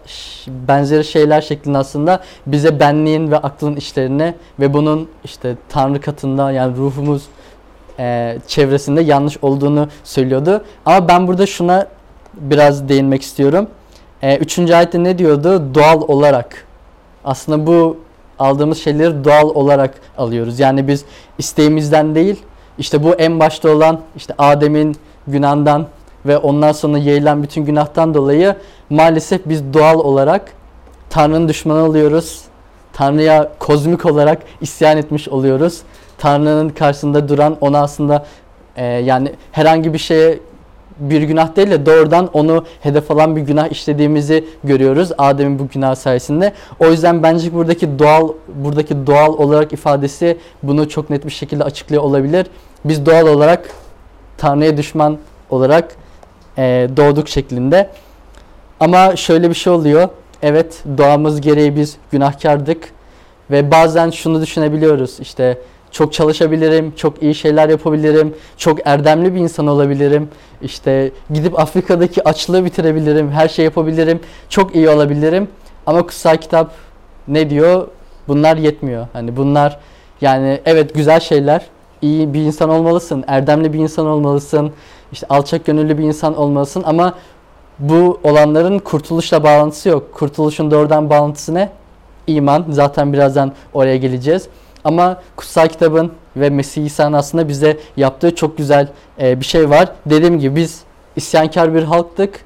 benzeri 0.46 1.04
şeyler 1.04 1.40
şeklinde 1.40 1.78
aslında 1.78 2.20
bize 2.46 2.80
benliğin 2.80 3.30
ve 3.30 3.36
aklın 3.36 3.76
işlerini 3.76 4.34
ve 4.60 4.74
bunun 4.74 5.08
işte 5.24 5.56
Tanrı 5.68 6.00
katında 6.00 6.50
yani 6.50 6.76
ruhumuz 6.76 7.22
e, 7.98 8.38
çevresinde 8.46 9.02
yanlış 9.02 9.38
olduğunu 9.42 9.88
söylüyordu. 10.04 10.64
Ama 10.86 11.08
ben 11.08 11.28
burada 11.28 11.46
şuna 11.46 11.86
biraz 12.34 12.88
değinmek 12.88 13.22
istiyorum. 13.22 13.66
E, 14.22 14.36
üçüncü 14.36 14.74
ayette 14.74 15.04
ne 15.04 15.18
diyordu? 15.18 15.74
Doğal 15.74 16.00
olarak. 16.00 16.66
Aslında 17.24 17.66
bu 17.66 17.96
aldığımız 18.38 18.78
şeyleri 18.78 19.24
doğal 19.24 19.48
olarak 19.48 19.94
alıyoruz. 20.18 20.60
Yani 20.60 20.88
biz 20.88 21.04
isteğimizden 21.38 22.14
değil, 22.14 22.42
işte 22.78 23.04
bu 23.04 23.14
en 23.14 23.40
başta 23.40 23.70
olan 23.70 24.00
işte 24.16 24.34
Adem'in 24.38 24.96
günahından 25.26 25.86
ve 26.26 26.38
ondan 26.38 26.72
sonra 26.72 26.98
yayılan 26.98 27.42
bütün 27.42 27.64
günahtan 27.64 28.14
dolayı 28.14 28.56
maalesef 28.90 29.40
biz 29.46 29.74
doğal 29.74 29.98
olarak 29.98 30.52
Tanrı'nın 31.10 31.48
düşmanı 31.48 31.84
oluyoruz. 31.84 32.40
Tanrı'ya 32.92 33.52
kozmik 33.58 34.06
olarak 34.06 34.42
isyan 34.60 34.96
etmiş 34.96 35.28
oluyoruz. 35.28 35.80
Tanrı'nın 36.18 36.68
karşısında 36.68 37.28
duran 37.28 37.56
ona 37.60 37.82
aslında 37.82 38.26
e, 38.76 38.84
yani 38.84 39.32
herhangi 39.52 39.92
bir 39.92 39.98
şeye 39.98 40.38
bir 41.00 41.22
günah 41.22 41.56
değil 41.56 41.70
de 41.70 41.86
doğrudan 41.86 42.28
onu 42.32 42.64
hedef 42.80 43.10
alan 43.10 43.36
bir 43.36 43.40
günah 43.40 43.68
işlediğimizi 43.68 44.44
görüyoruz 44.64 45.12
Adem'in 45.18 45.58
bu 45.58 45.68
günah 45.68 45.94
sayesinde. 45.94 46.52
O 46.80 46.86
yüzden 46.86 47.22
bence 47.22 47.54
buradaki 47.54 47.98
doğal 47.98 48.28
buradaki 48.54 49.06
doğal 49.06 49.32
olarak 49.32 49.72
ifadesi 49.72 50.38
bunu 50.62 50.88
çok 50.88 51.10
net 51.10 51.26
bir 51.26 51.30
şekilde 51.30 51.64
açıklıyor 51.64 52.02
olabilir. 52.02 52.46
Biz 52.84 53.06
doğal 53.06 53.26
olarak 53.26 53.70
Tanrı'ya 54.38 54.76
düşman 54.76 55.18
olarak 55.50 55.96
e, 56.60 56.88
doğduk 56.96 57.28
şeklinde. 57.28 57.90
Ama 58.80 59.16
şöyle 59.16 59.48
bir 59.48 59.54
şey 59.54 59.72
oluyor. 59.72 60.08
Evet 60.42 60.82
doğamız 60.98 61.40
gereği 61.40 61.76
biz 61.76 61.96
günahkardık 62.10 62.92
ve 63.50 63.70
bazen 63.70 64.10
şunu 64.10 64.42
düşünebiliyoruz 64.42 65.20
işte 65.20 65.58
çok 65.90 66.12
çalışabilirim, 66.12 66.92
çok 66.96 67.22
iyi 67.22 67.34
şeyler 67.34 67.68
yapabilirim, 67.68 68.34
çok 68.56 68.78
erdemli 68.84 69.34
bir 69.34 69.40
insan 69.40 69.66
olabilirim. 69.66 70.28
İşte 70.62 71.10
gidip 71.30 71.58
Afrika'daki 71.58 72.28
açlığı 72.28 72.64
bitirebilirim, 72.64 73.30
her 73.30 73.48
şey 73.48 73.64
yapabilirim, 73.64 74.20
çok 74.48 74.74
iyi 74.74 74.88
olabilirim. 74.88 75.48
Ama 75.86 76.02
kutsal 76.02 76.36
kitap 76.36 76.72
ne 77.28 77.50
diyor? 77.50 77.88
Bunlar 78.28 78.56
yetmiyor. 78.56 79.06
Hani 79.12 79.36
bunlar 79.36 79.78
yani 80.20 80.60
evet 80.64 80.94
güzel 80.94 81.20
şeyler. 81.20 81.66
İyi 82.02 82.34
bir 82.34 82.40
insan 82.40 82.70
olmalısın, 82.70 83.24
erdemli 83.26 83.72
bir 83.72 83.78
insan 83.78 84.06
olmalısın, 84.06 84.72
işte 85.12 85.26
alçak 85.30 85.64
gönüllü 85.64 85.98
bir 85.98 86.04
insan 86.04 86.36
olmalısın 86.36 86.82
ama 86.86 87.14
bu 87.78 88.20
olanların 88.22 88.78
kurtuluşla 88.78 89.44
bağlantısı 89.44 89.88
yok. 89.88 90.14
Kurtuluşun 90.14 90.70
doğrudan 90.70 91.10
bağlantısı 91.10 91.54
ne? 91.54 91.70
İman. 92.26 92.64
Zaten 92.68 93.12
birazdan 93.12 93.52
oraya 93.74 93.96
geleceğiz. 93.96 94.48
Ama 94.84 95.20
kutsal 95.36 95.68
kitabın 95.68 96.12
ve 96.36 96.50
Mesih 96.50 96.84
İsa'nın 96.84 97.12
aslında 97.12 97.48
bize 97.48 97.76
yaptığı 97.96 98.34
çok 98.34 98.58
güzel 98.58 98.88
e, 99.20 99.40
bir 99.40 99.44
şey 99.44 99.70
var. 99.70 99.88
Dediğim 100.06 100.38
gibi 100.38 100.56
biz 100.56 100.80
isyankar 101.16 101.74
bir 101.74 101.82
halktık. 101.82 102.44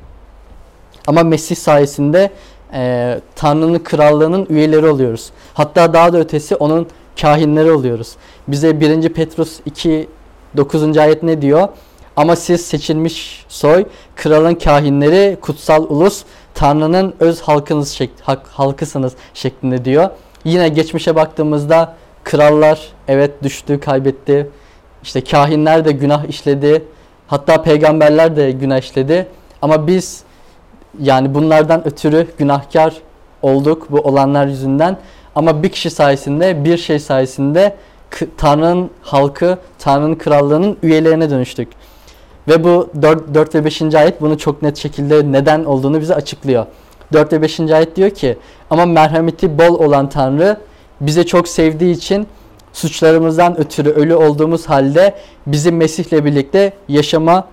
Ama 1.06 1.22
Mesih 1.22 1.56
sayesinde 1.56 2.30
e, 2.72 3.20
Tanrı'nın 3.36 3.78
krallığının 3.78 4.46
üyeleri 4.50 4.86
oluyoruz. 4.86 5.30
Hatta 5.54 5.92
daha 5.92 6.12
da 6.12 6.18
ötesi 6.18 6.56
onun 6.56 6.86
kahinleri 7.20 7.72
oluyoruz. 7.72 8.12
Bize 8.48 8.80
1. 8.80 9.08
Petrus 9.08 9.60
2 9.66 10.08
9. 10.56 10.98
ayet 10.98 11.22
ne 11.22 11.42
diyor? 11.42 11.68
Ama 12.16 12.36
siz 12.36 12.66
seçilmiş 12.66 13.44
soy, 13.48 13.84
kralın 14.16 14.54
kahinleri, 14.54 15.38
kutsal 15.40 15.86
ulus, 15.88 16.24
Tanrı'nın 16.54 17.14
öz 17.20 17.40
halkınız 17.40 17.90
şek 17.90 18.10
halkısınız 18.52 19.12
şeklinde 19.34 19.84
diyor. 19.84 20.10
Yine 20.44 20.68
geçmişe 20.68 21.16
baktığımızda 21.16 21.94
krallar 22.24 22.88
evet 23.08 23.42
düştü, 23.42 23.80
kaybetti. 23.80 24.50
İşte 25.02 25.24
kahinler 25.24 25.84
de 25.84 25.92
günah 25.92 26.24
işledi. 26.24 26.84
Hatta 27.26 27.62
peygamberler 27.62 28.36
de 28.36 28.50
günah 28.50 28.78
işledi. 28.78 29.26
Ama 29.62 29.86
biz 29.86 30.22
yani 31.00 31.34
bunlardan 31.34 31.86
ötürü 31.86 32.26
günahkar 32.38 32.94
olduk 33.42 33.86
bu 33.90 34.00
olanlar 34.00 34.46
yüzünden. 34.46 34.96
Ama 35.34 35.62
bir 35.62 35.68
kişi 35.68 35.90
sayesinde, 35.90 36.64
bir 36.64 36.76
şey 36.76 36.98
sayesinde 36.98 37.76
Tanrı'nın 38.36 38.90
halkı, 39.02 39.58
Tanrı'nın 39.78 40.14
krallığının 40.14 40.76
üyelerine 40.82 41.30
dönüştük. 41.30 41.68
Ve 42.48 42.64
bu 42.64 42.88
4, 43.02 43.34
4 43.34 43.54
ve 43.54 43.64
5. 43.64 43.82
ayet 43.94 44.20
bunu 44.20 44.38
çok 44.38 44.62
net 44.62 44.76
şekilde 44.76 45.32
neden 45.32 45.64
olduğunu 45.64 46.00
bize 46.00 46.14
açıklıyor. 46.14 46.66
4 47.12 47.32
ve 47.32 47.42
5. 47.42 47.60
ayet 47.60 47.96
diyor 47.96 48.10
ki 48.10 48.38
ama 48.70 48.86
merhameti 48.86 49.58
bol 49.58 49.78
olan 49.78 50.08
Tanrı 50.08 50.56
bize 51.00 51.26
çok 51.26 51.48
sevdiği 51.48 51.94
için 51.94 52.26
suçlarımızdan 52.72 53.60
ötürü 53.60 53.90
ölü 53.90 54.14
olduğumuz 54.14 54.66
halde 54.66 55.14
bizi 55.46 55.72
Mesih'le 55.72 56.24
birlikte 56.24 56.72
yaşama 56.88 57.48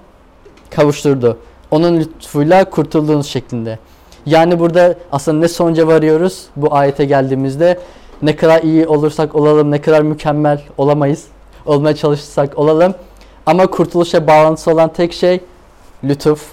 kavuşturdu. 0.69 1.37
Onun 1.71 1.99
lütfuyla 1.99 2.65
kurtulduğunuz 2.65 3.27
şeklinde. 3.27 3.79
Yani 4.25 4.59
burada 4.59 4.95
aslında 5.11 5.39
ne 5.39 5.47
sonuca 5.47 5.87
varıyoruz 5.87 6.45
bu 6.55 6.75
ayete 6.75 7.05
geldiğimizde? 7.05 7.79
Ne 8.21 8.35
kadar 8.35 8.61
iyi 8.61 8.87
olursak 8.87 9.35
olalım, 9.35 9.71
ne 9.71 9.81
kadar 9.81 10.01
mükemmel 10.01 10.61
olamayız. 10.77 11.25
Olmaya 11.65 11.95
çalışırsak 11.95 12.57
olalım. 12.59 12.93
Ama 13.51 13.67
kurtuluşa 13.67 14.27
bağlantısı 14.27 14.71
olan 14.71 14.93
tek 14.93 15.13
şey 15.13 15.39
lütuf 16.03 16.47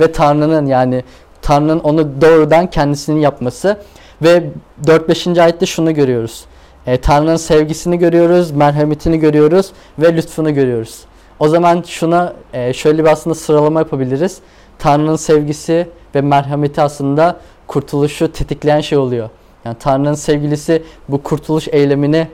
ve 0.00 0.12
Tanrı'nın 0.12 0.66
yani 0.66 1.04
Tanrı'nın 1.42 1.80
onu 1.80 2.20
doğrudan 2.20 2.70
kendisinin 2.70 3.20
yapması. 3.20 3.80
Ve 4.22 4.50
4-5. 4.84 5.42
ayette 5.42 5.66
şunu 5.66 5.94
görüyoruz. 5.94 6.44
E, 6.86 7.00
Tanrı'nın 7.00 7.36
sevgisini 7.36 7.98
görüyoruz, 7.98 8.50
merhametini 8.50 9.18
görüyoruz 9.18 9.72
ve 9.98 10.16
lütfunu 10.16 10.54
görüyoruz. 10.54 11.00
O 11.40 11.48
zaman 11.48 11.84
şuna 11.86 12.32
e, 12.52 12.72
şöyle 12.72 13.04
bir 13.04 13.08
aslında 13.08 13.34
sıralama 13.34 13.80
yapabiliriz. 13.80 14.38
Tanrı'nın 14.78 15.16
sevgisi 15.16 15.88
ve 16.14 16.20
merhameti 16.20 16.82
aslında 16.82 17.36
kurtuluşu 17.66 18.32
tetikleyen 18.32 18.80
şey 18.80 18.98
oluyor. 18.98 19.30
Yani 19.64 19.76
Tanrı'nın 19.80 20.14
sevgilisi 20.14 20.82
bu 21.08 21.22
kurtuluş 21.22 21.68
eylemini 21.68 22.28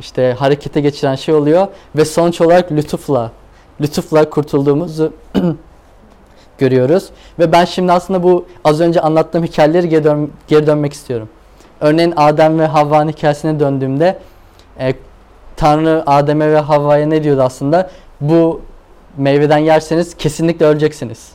işte 0.00 0.36
harekete 0.38 0.80
geçiren 0.80 1.14
şey 1.14 1.34
oluyor 1.34 1.66
ve 1.96 2.04
sonuç 2.04 2.40
olarak 2.40 2.72
lütufla 2.72 3.30
lütufla 3.80 4.30
kurtulduğumuzu 4.30 5.12
görüyoruz. 6.58 7.08
Ve 7.38 7.52
ben 7.52 7.64
şimdi 7.64 7.92
aslında 7.92 8.22
bu 8.22 8.46
az 8.64 8.80
önce 8.80 9.00
anlattığım 9.00 9.44
hikayeleri 9.44 9.88
geri, 9.88 10.04
dön 10.04 10.30
geri 10.48 10.66
dönmek 10.66 10.92
istiyorum. 10.92 11.28
Örneğin 11.80 12.12
Adem 12.16 12.58
ve 12.58 12.66
Havva'nın 12.66 13.12
hikayesine 13.12 13.60
döndüğümde 13.60 14.18
e, 14.78 14.94
Tanrı 15.56 16.02
Adem'e 16.06 16.52
ve 16.52 16.58
Havva'ya 16.58 17.06
ne 17.06 17.24
diyordu 17.24 17.42
aslında? 17.42 17.90
Bu 18.20 18.60
meyveden 19.16 19.58
yerseniz 19.58 20.16
kesinlikle 20.16 20.66
öleceksiniz. 20.66 21.28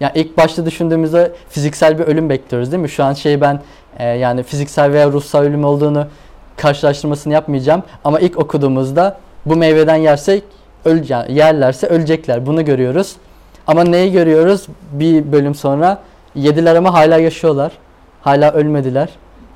Yani 0.00 0.12
ilk 0.14 0.36
başta 0.36 0.66
düşündüğümüzde 0.66 1.32
fiziksel 1.48 1.98
bir 1.98 2.04
ölüm 2.04 2.30
bekliyoruz 2.30 2.72
değil 2.72 2.82
mi? 2.82 2.88
Şu 2.88 3.04
an 3.04 3.12
şey 3.12 3.40
ben 3.40 3.60
e, 3.98 4.04
yani 4.04 4.42
fiziksel 4.42 4.92
veya 4.92 5.12
ruhsal 5.12 5.42
ölüm 5.42 5.64
olduğunu 5.64 6.06
karşılaştırmasını 6.56 7.32
yapmayacağım. 7.32 7.82
Ama 8.04 8.20
ilk 8.20 8.38
okuduğumuzda 8.38 9.18
bu 9.46 9.56
meyveden 9.56 9.96
yersek 9.96 10.44
öl 10.84 11.08
yani 11.08 11.34
yerlerse 11.34 11.86
ölecekler. 11.86 12.46
Bunu 12.46 12.64
görüyoruz. 12.64 13.16
Ama 13.66 13.84
neyi 13.84 14.12
görüyoruz? 14.12 14.66
Bir 14.92 15.32
bölüm 15.32 15.54
sonra 15.54 15.98
yediler 16.34 16.76
ama 16.76 16.94
hala 16.94 17.18
yaşıyorlar. 17.18 17.72
Hala 18.22 18.52
ölmediler. 18.52 19.08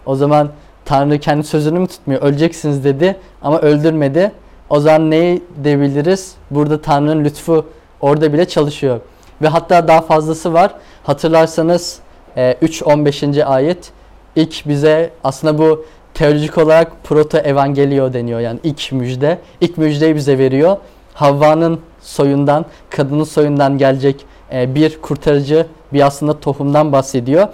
O 0.06 0.16
zaman 0.16 0.50
Tanrı 0.84 1.18
kendi 1.18 1.44
sözünü 1.44 1.78
mü 1.78 1.86
tutmuyor? 1.86 2.22
Öleceksiniz 2.22 2.84
dedi 2.84 3.16
ama 3.42 3.60
öldürmedi. 3.60 4.32
O 4.70 4.80
zaman 4.80 5.10
neyi 5.10 5.42
diyebiliriz? 5.64 6.34
Burada 6.50 6.80
Tanrı'nın 6.82 7.24
lütfu 7.24 7.66
orada 8.00 8.32
bile 8.32 8.48
çalışıyor. 8.48 9.00
Ve 9.42 9.48
hatta 9.48 9.88
daha 9.88 10.00
fazlası 10.00 10.52
var. 10.52 10.74
Hatırlarsanız 11.02 11.98
e, 12.36 12.56
3-15. 12.62 13.44
ayet 13.44 13.92
ilk 14.36 14.68
bize 14.68 15.10
aslında 15.24 15.58
bu 15.58 15.84
teolojik 16.14 16.58
olarak 16.58 16.92
proto 17.04 17.38
evangelio 17.38 18.12
deniyor. 18.12 18.40
Yani 18.40 18.60
ilk 18.62 18.92
müjde. 18.92 19.38
İlk 19.60 19.78
müjdeyi 19.78 20.14
bize 20.14 20.38
veriyor. 20.38 20.76
Havva'nın 21.14 21.80
soyundan, 22.00 22.64
kadının 22.90 23.24
soyundan 23.24 23.78
gelecek 23.78 24.26
e, 24.52 24.74
bir 24.74 25.02
kurtarıcı, 25.02 25.66
bir 25.92 26.06
aslında 26.06 26.40
tohumdan 26.40 26.92
bahsediyor. 26.92 27.48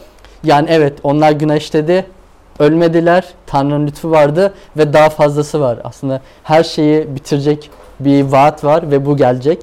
Yani 0.45 0.67
evet 0.71 0.99
onlar 1.03 1.33
günah 1.33 1.57
işledi, 1.57 2.07
ölmediler, 2.59 3.29
Tanrı'nın 3.47 3.87
lütfu 3.87 4.11
vardı 4.11 4.55
ve 4.77 4.93
daha 4.93 5.11
fazlası 5.11 5.61
var. 5.61 5.79
Aslında 5.85 6.21
her 6.43 6.65
şeyi 6.65 7.15
bitirecek 7.15 7.71
bir 8.01 8.23
vaat 8.23 8.65
var 8.65 8.91
ve 8.91 9.07
bu 9.07 9.17
gelecek. 9.17 9.63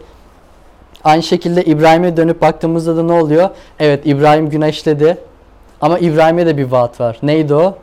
Aynı 1.03 1.23
şekilde 1.23 1.65
İbrahim'e 1.65 2.17
dönüp 2.17 2.41
baktığımızda 2.41 2.97
da 2.97 3.03
ne 3.03 3.13
oluyor? 3.13 3.49
Evet 3.79 4.01
İbrahim 4.05 4.49
günah 4.49 4.67
işledi 4.67 5.17
ama 5.81 5.99
İbrahim'e 5.99 6.45
de 6.45 6.57
bir 6.57 6.71
vaat 6.71 6.99
var. 7.01 7.17
Neydi 7.23 7.53
o? 7.53 7.77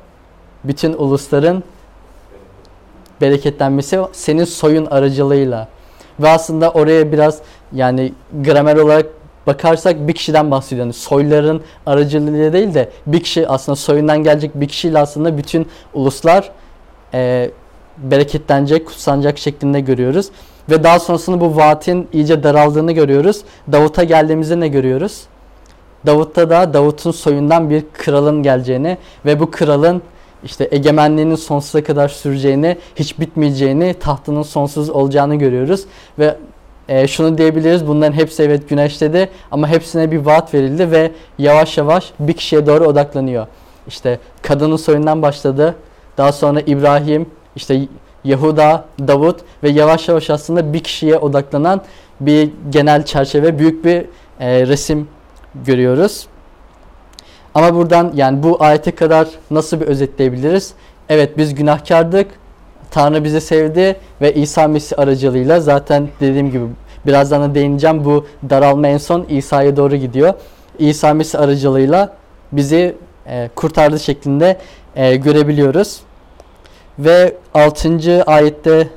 Bütün 0.64 0.92
ulusların 0.92 1.62
bereketlenmesi 3.21 4.00
senin 4.12 4.44
soyun 4.44 4.87
aracılığıyla. 4.87 5.68
Ve 6.21 6.28
aslında 6.28 6.71
oraya 6.71 7.12
biraz 7.12 7.38
yani 7.73 8.12
gramer 8.44 8.76
olarak 8.76 9.06
bakarsak 9.47 10.09
bir 10.09 10.12
kişiden 10.12 10.50
bahsediyor. 10.50 10.87
Yani 10.87 10.92
soyların 10.92 11.62
aracılığıyla 11.87 12.52
değil 12.52 12.75
de 12.75 12.90
bir 13.06 13.23
kişi 13.23 13.49
aslında 13.49 13.76
soyundan 13.76 14.23
gelecek 14.23 14.50
bir 14.54 14.68
kişiyle 14.68 14.99
aslında 14.99 15.38
bütün 15.38 15.68
uluslar 15.94 16.50
e, 17.14 17.50
bereketlenecek, 17.99 18.87
kutsanacak 18.87 19.38
şeklinde 19.38 19.80
görüyoruz. 19.80 20.30
Ve 20.71 20.85
daha 20.85 21.00
sonrasında 21.00 21.40
bu 21.40 21.56
vaatin 21.56 22.09
iyice 22.12 22.42
daraldığını 22.42 22.92
görüyoruz. 22.92 23.42
Davut'a 23.73 24.04
geldiğimizde 24.04 24.61
ne 24.61 24.68
görüyoruz? 24.68 25.23
Davut'ta 26.06 26.50
da 26.50 26.75
Davut'un 26.75 27.11
soyundan 27.11 27.71
bir 27.71 27.85
kralın 27.92 28.42
geleceğini 28.42 28.99
ve 29.26 29.40
bu 29.40 29.50
kralın 29.50 30.02
işte 30.45 30.69
egemenliğinin 30.71 31.35
sonsuza 31.35 31.85
kadar 31.85 32.09
süreceğini, 32.09 32.79
hiç 32.97 33.21
bitmeyeceğini, 33.21 33.95
tahtının 33.95 34.43
sonsuz 34.43 34.91
olacağını 34.91 35.35
görüyoruz. 35.35 35.85
Ve 36.19 36.37
e, 36.89 37.09
şunu 37.09 37.39
diyebiliriz, 37.39 37.87
bunların 37.87 38.13
hepsi 38.13 38.43
evet 38.43 38.69
güneştedi 38.69 39.29
ama 39.51 39.69
hepsine 39.69 40.11
bir 40.11 40.19
vaat 40.19 40.55
verildi 40.55 40.91
ve 40.91 41.11
yavaş 41.39 41.79
yavaş 41.79 42.13
bir 42.19 42.33
kişiye 42.33 42.67
doğru 42.67 42.85
odaklanıyor. 42.85 43.47
İşte 43.89 44.19
kadının 44.43 44.77
soyundan 44.77 45.23
başladı, 45.23 45.75
daha 46.19 46.33
sonra 46.33 46.61
İbrahim, 46.61 47.27
işte 47.57 47.89
Yahuda, 48.25 48.85
Davut 49.09 49.40
ve 49.62 49.71
yavaş 49.71 50.09
yavaş 50.09 50.31
aslında 50.31 50.73
bir 50.73 50.81
kişiye 50.81 51.18
odaklanan 51.18 51.83
bir 52.21 52.51
genel 52.71 53.05
çerçeve, 53.05 53.59
büyük 53.59 53.85
bir 53.85 54.05
e, 54.40 54.66
resim 54.66 55.09
görüyoruz. 55.55 56.27
Ama 57.55 57.75
buradan 57.75 58.12
yani 58.14 58.43
bu 58.43 58.57
ayete 58.61 58.90
kadar 58.90 59.29
nasıl 59.51 59.81
bir 59.81 59.87
özetleyebiliriz? 59.87 60.75
Evet 61.09 61.38
biz 61.38 61.55
günahkardık. 61.55 62.31
Tanrı 62.90 63.25
bizi 63.25 63.40
sevdi 63.40 63.97
ve 64.21 64.35
İsa 64.35 64.69
Mesih 64.69 64.99
aracılığıyla 64.99 65.61
zaten 65.61 66.09
dediğim 66.21 66.51
gibi 66.51 66.64
birazdan 67.07 67.43
da 67.43 67.55
değineceğim 67.55 68.05
bu 68.05 68.27
daralma 68.51 68.88
en 68.88 68.99
son 68.99 69.27
İsa'ya 69.29 69.77
doğru 69.77 69.97
gidiyor. 69.97 70.35
İsa 70.79 71.14
Mesih 71.14 71.40
aracılığıyla 71.40 72.17
bizi 72.53 72.97
e, 73.27 73.51
kurtardı 73.57 74.01
şeklinde 74.01 74.59
e, 74.97 75.17
görebiliyoruz. 75.17 76.01
Ve 76.99 77.37
6. 77.55 78.25
ayette 78.27 78.88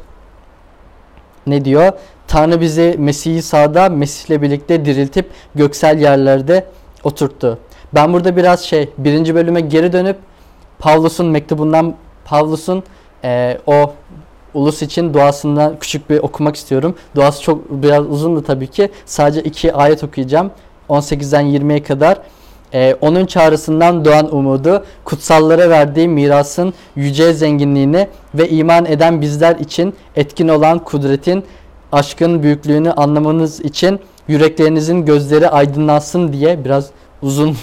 ne 1.47 1.65
diyor? 1.65 1.91
Tanrı 2.27 2.61
bizi 2.61 2.95
Mesih 2.97 3.35
İsa'da 3.35 3.89
Mesih'le 3.89 4.41
birlikte 4.41 4.85
diriltip 4.85 5.29
göksel 5.55 5.99
yerlerde 5.99 6.65
oturttu. 7.03 7.59
Ben 7.93 8.13
burada 8.13 8.37
biraz 8.37 8.61
şey 8.61 8.89
birinci 8.97 9.35
bölüme 9.35 9.61
geri 9.61 9.93
dönüp 9.93 10.17
Pavlus'un 10.79 11.25
mektubundan 11.25 11.95
Pavlus'un 12.25 12.83
e, 13.23 13.57
o 13.67 13.93
ulus 14.53 14.81
için 14.81 15.13
duasından 15.13 15.79
küçük 15.79 16.09
bir 16.09 16.19
okumak 16.19 16.55
istiyorum. 16.55 16.95
Duası 17.15 17.41
çok 17.41 17.71
biraz 17.71 18.05
uzundu 18.05 18.43
tabii 18.43 18.67
ki. 18.67 18.89
Sadece 19.05 19.41
iki 19.41 19.73
ayet 19.73 20.03
okuyacağım. 20.03 20.51
18'den 20.89 21.45
20'ye 21.45 21.83
kadar. 21.83 22.17
Ee, 22.73 22.95
onun 23.01 23.25
çağrısından 23.25 24.05
doğan 24.05 24.35
umudu, 24.35 24.85
kutsallara 25.03 25.69
verdiği 25.69 26.07
mirasın 26.07 26.73
yüce 26.95 27.33
zenginliğini 27.33 28.07
ve 28.35 28.49
iman 28.49 28.85
eden 28.85 29.21
bizler 29.21 29.55
için 29.55 29.93
etkin 30.15 30.47
olan 30.47 30.79
kudretin, 30.79 31.43
aşkın 31.91 32.43
büyüklüğünü 32.43 32.91
anlamanız 32.91 33.59
için 33.59 33.99
yüreklerinizin 34.27 35.05
gözleri 35.05 35.49
aydınlansın 35.49 36.33
diye 36.33 36.65
biraz 36.65 36.89
uzun 37.21 37.57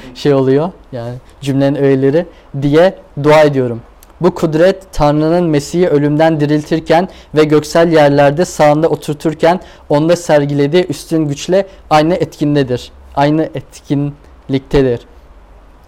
şey 0.14 0.34
oluyor. 0.34 0.70
Yani 0.92 1.14
cümlenin 1.40 1.82
öğeleri 1.82 2.26
diye 2.62 2.94
dua 3.22 3.42
ediyorum. 3.42 3.80
Bu 4.20 4.34
kudret 4.34 4.92
Tanrı'nın 4.92 5.44
Mesih'i 5.44 5.88
ölümden 5.88 6.40
diriltirken 6.40 7.08
ve 7.34 7.44
göksel 7.44 7.92
yerlerde 7.92 8.44
sağında 8.44 8.88
oturturken 8.88 9.60
onda 9.88 10.16
sergilediği 10.16 10.86
üstün 10.86 11.24
güçle 11.24 11.66
aynı 11.90 12.14
etkindedir. 12.14 12.92
Aynı 13.14 13.42
etkinliktedir. 13.42 15.00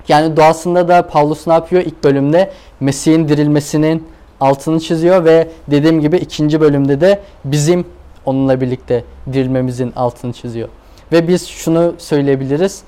Yani 0.09 0.37
doğasında 0.37 0.88
da 0.88 1.07
Paulus 1.07 1.47
ne 1.47 1.53
yapıyor? 1.53 1.83
İlk 1.83 2.05
bölümde 2.05 2.51
Mesih'in 2.81 3.29
dirilmesinin 3.29 4.07
altını 4.40 4.81
çiziyor 4.81 5.25
ve 5.25 5.49
dediğim 5.68 6.01
gibi 6.01 6.16
ikinci 6.16 6.61
bölümde 6.61 7.01
de 7.01 7.21
bizim 7.44 7.85
onunla 8.27 8.61
birlikte 8.61 9.05
dirilmemizin 9.33 9.92
altını 9.97 10.33
çiziyor. 10.33 10.68
Ve 11.12 11.29
biz 11.29 11.49
şunu 11.49 11.94
söyleyebiliriz. 11.99 12.83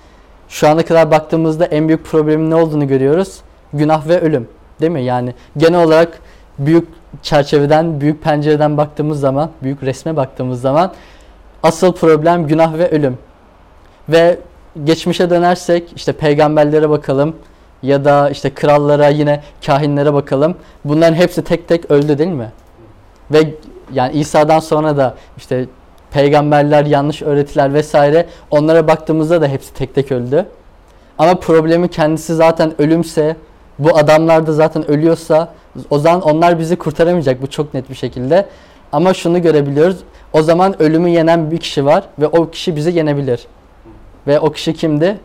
Şu 0.51 0.69
ana 0.69 0.85
kadar 0.85 1.11
baktığımızda 1.11 1.65
en 1.65 1.89
büyük 1.89 2.05
problemin 2.05 2.51
ne 2.51 2.55
olduğunu 2.55 2.89
görüyoruz. 2.89 3.41
Günah 3.73 4.09
ve 4.09 4.21
ölüm. 4.21 4.49
Değil 4.81 4.93
mi? 4.93 5.03
Yani 5.03 5.35
genel 5.57 5.85
olarak 5.85 6.19
büyük 6.59 6.89
çerçeveden, 7.23 8.01
büyük 8.01 8.23
pencereden 8.23 8.77
baktığımız 8.77 9.21
zaman, 9.21 9.51
büyük 9.63 9.83
resme 9.83 10.17
baktığımız 10.17 10.61
zaman 10.61 10.93
asıl 11.63 11.93
problem 11.93 12.47
günah 12.47 12.79
ve 12.79 12.91
ölüm. 12.91 13.19
Ve 14.09 14.39
geçmişe 14.85 15.31
dönersek 15.31 15.93
işte 15.97 16.13
peygamberlere 16.13 16.91
bakalım 16.91 17.37
ya 17.83 18.05
da 18.05 18.31
işte 18.31 18.55
krallara 18.55 19.09
yine 19.09 19.43
kahinlere 19.67 20.15
bakalım. 20.15 20.57
Bunların 20.85 21.15
hepsi 21.15 21.45
tek 21.45 21.69
tek 21.69 21.91
öldü 21.91 22.19
değil 22.19 22.31
mi? 22.31 22.53
Ve 23.31 23.55
yani 23.93 24.13
İsa'dan 24.13 24.61
sonra 24.61 24.97
da 24.97 25.15
işte 25.37 25.67
peygamberler, 26.13 26.87
yanlış 26.87 27.23
öğretiler 27.23 27.75
vesaire 27.75 28.27
onlara 28.51 28.89
baktığımızda 28.89 29.43
da 29.43 29.49
hepsi 29.49 29.75
tek 29.75 29.95
tek 29.95 30.13
öldü. 30.13 30.47
Ama 31.19 31.35
problemi 31.35 31.89
kendisi 31.89 32.35
zaten 32.35 32.81
ölümse, 32.81 33.37
bu 33.79 33.97
adamlar 33.97 34.47
da 34.47 34.53
zaten 34.53 34.91
ölüyorsa 34.91 35.55
o 35.91 35.99
zaman 35.99 36.23
onlar 36.23 36.59
bizi 36.59 36.77
kurtaramayacak 36.77 37.43
bu 37.43 37.47
çok 37.47 37.75
net 37.75 37.91
bir 37.91 37.95
şekilde. 37.95 38.47
Ama 38.93 39.15
şunu 39.15 39.43
görebiliyoruz. 39.43 39.97
O 40.33 40.43
zaman 40.43 40.83
ölümü 40.83 41.09
yenen 41.09 41.51
bir 41.51 41.59
kişi 41.59 41.85
var 41.85 42.05
ve 42.19 42.27
o 42.27 42.51
kişi 42.51 42.77
bizi 42.77 42.91
yenebilir. 42.91 43.47
Ve 44.27 44.41
o 44.41 44.53
kişi 44.53 44.75
kimdi? 44.75 45.19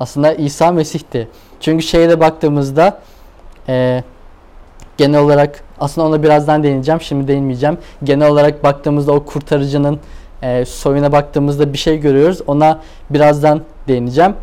Aslında 0.00 0.34
İsa 0.34 0.72
Mesih'ti. 0.72 1.28
Çünkü 1.60 1.84
şeye 1.84 2.20
baktığımızda 2.20 3.00
e, 3.68 4.02
genel 4.96 5.20
olarak 5.20 5.60
aslında 5.78 6.06
ona 6.06 6.22
birazdan 6.22 6.62
değineceğim. 6.62 7.00
Şimdi 7.00 7.28
değinmeyeceğim. 7.28 7.78
Genel 8.04 8.28
olarak 8.28 8.64
baktığımızda 8.64 9.12
o 9.12 9.24
kurtarıcının 9.24 10.00
e, 10.42 10.64
soyuna 10.64 11.12
baktığımızda 11.12 11.72
bir 11.72 11.78
şey 11.78 12.00
görüyoruz. 12.00 12.40
Ona 12.46 12.80
birazdan 13.10 13.60
değineceğim. 13.88 14.34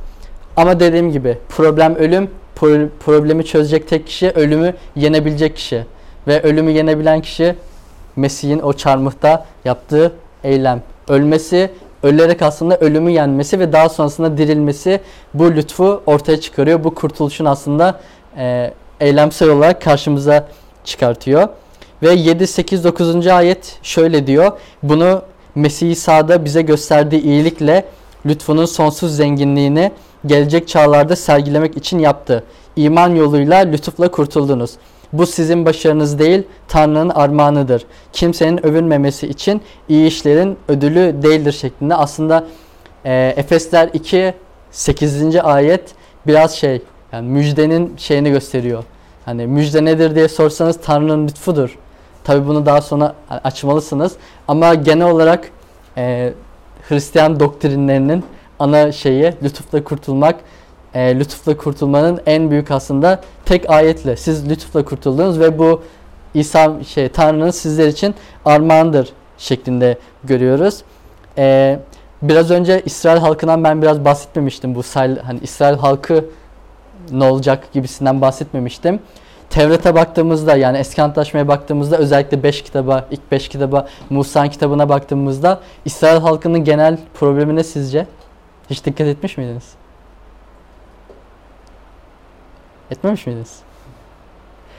Ama 0.57 0.79
dediğim 0.79 1.11
gibi 1.11 1.37
problem 1.49 1.95
ölüm. 1.95 2.29
Pro- 2.59 2.89
problemi 2.99 3.45
çözecek 3.45 3.87
tek 3.87 4.07
kişi 4.07 4.29
ölümü 4.29 4.73
yenebilecek 4.95 5.55
kişi. 5.55 5.85
Ve 6.27 6.41
ölümü 6.41 6.71
yenebilen 6.71 7.21
kişi 7.21 7.55
Mesih'in 8.15 8.59
o 8.59 8.73
çarmıhta 8.73 9.45
yaptığı 9.65 10.11
eylem. 10.43 10.81
Ölmesi, 11.07 11.69
ölerek 12.03 12.41
aslında 12.41 12.77
ölümü 12.77 13.11
yenmesi 13.11 13.59
ve 13.59 13.73
daha 13.73 13.89
sonrasında 13.89 14.37
dirilmesi 14.37 14.99
bu 15.33 15.51
lütfu 15.51 16.03
ortaya 16.05 16.41
çıkarıyor. 16.41 16.83
Bu 16.83 16.95
kurtuluşun 16.95 17.45
aslında 17.45 17.99
e, 18.37 18.73
eylemsel 19.03 19.49
olarak 19.49 19.81
karşımıza 19.81 20.47
çıkartıyor. 20.83 21.47
Ve 22.03 22.13
7, 22.13 22.47
8, 22.47 22.83
9. 22.83 23.27
ayet 23.27 23.79
şöyle 23.83 24.27
diyor. 24.27 24.51
Bunu 24.83 25.21
Mesih 25.55 25.91
İsa'da 25.91 26.45
bize 26.45 26.61
gösterdiği 26.61 27.21
iyilikle 27.21 27.85
lütfunun 28.25 28.65
sonsuz 28.65 29.15
zenginliğini 29.15 29.91
gelecek 30.25 30.67
çağlarda 30.67 31.15
sergilemek 31.15 31.77
için 31.77 31.99
yaptı. 31.99 32.43
İman 32.75 33.15
yoluyla 33.15 33.57
lütufla 33.57 34.11
kurtuldunuz. 34.11 34.71
Bu 35.13 35.25
sizin 35.25 35.65
başarınız 35.65 36.19
değil, 36.19 36.43
Tanrı'nın 36.67 37.09
armağanıdır. 37.09 37.85
Kimsenin 38.13 38.65
övünmemesi 38.65 39.27
için 39.27 39.61
iyi 39.89 40.07
işlerin 40.07 40.57
ödülü 40.67 41.15
değildir 41.21 41.51
şeklinde. 41.51 41.95
Aslında 41.95 42.45
e, 43.05 43.33
Efesler 43.37 43.89
2 43.93 44.33
8. 44.71 45.35
ayet 45.35 45.83
biraz 46.27 46.55
şey 46.55 46.81
yani 47.11 47.29
müjdenin 47.29 47.93
şeyini 47.97 48.29
gösteriyor. 48.29 48.83
Hani 49.25 49.47
müjde 49.47 49.85
nedir 49.85 50.15
diye 50.15 50.27
sorsanız 50.27 50.79
Tanrı'nın 50.81 51.27
lütfudur. 51.27 51.77
Tabi 52.23 52.47
bunu 52.47 52.65
daha 52.65 52.81
sonra 52.81 53.15
açmalısınız. 53.29 54.13
Ama 54.47 54.73
genel 54.73 55.09
olarak 55.09 55.49
e, 55.97 56.33
Hristiyan 56.89 57.39
doktrinlerinin 57.39 58.25
ana 58.59 58.91
şeyi 58.91 59.33
lütufla 59.43 59.83
kurtulmak. 59.83 60.35
E, 60.93 61.19
lütufla 61.19 61.57
kurtulmanın 61.57 62.21
en 62.25 62.51
büyük 62.51 62.71
aslında 62.71 63.21
tek 63.45 63.69
ayetle 63.69 64.17
siz 64.17 64.49
lütufla 64.49 64.85
kurtuldunuz 64.85 65.39
ve 65.39 65.59
bu 65.59 65.81
İsa 66.33 66.83
şey 66.83 67.09
Tanrı'nın 67.09 67.51
sizler 67.51 67.87
için 67.87 68.15
armağandır 68.45 69.09
şeklinde 69.37 69.97
görüyoruz. 70.23 70.81
E, 71.37 71.79
biraz 72.21 72.51
önce 72.51 72.81
İsrail 72.85 73.19
halkından 73.19 73.63
ben 73.63 73.81
biraz 73.81 74.05
bahsetmemiştim 74.05 74.75
bu 74.75 74.81
hani 74.93 75.39
İsrail 75.41 75.77
halkı 75.77 76.25
ne 77.11 77.23
olacak 77.23 77.73
gibisinden 77.73 78.21
bahsetmemiştim. 78.21 78.99
Tevrat'a 79.49 79.95
baktığımızda 79.95 80.55
yani 80.55 80.77
eski 80.77 81.01
antlaşmaya 81.01 81.47
baktığımızda 81.47 81.97
özellikle 81.97 82.43
5 82.43 82.61
kitaba, 82.61 83.07
ilk 83.11 83.31
5 83.31 83.49
kitaba, 83.49 83.87
Musa'nın 84.09 84.49
kitabına 84.49 84.89
baktığımızda 84.89 85.59
İsrail 85.85 86.21
halkının 86.21 86.63
genel 86.63 86.97
problemi 87.13 87.55
ne 87.55 87.63
sizce? 87.63 88.07
Hiç 88.69 88.85
dikkat 88.85 89.07
etmiş 89.07 89.37
miydiniz? 89.37 89.73
Etmemiş 92.91 93.27
miydiniz? 93.27 93.59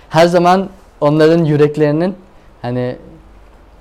Her 0.09 0.27
zaman 0.27 0.69
onların 1.01 1.45
yüreklerinin 1.45 2.17
hani 2.63 2.97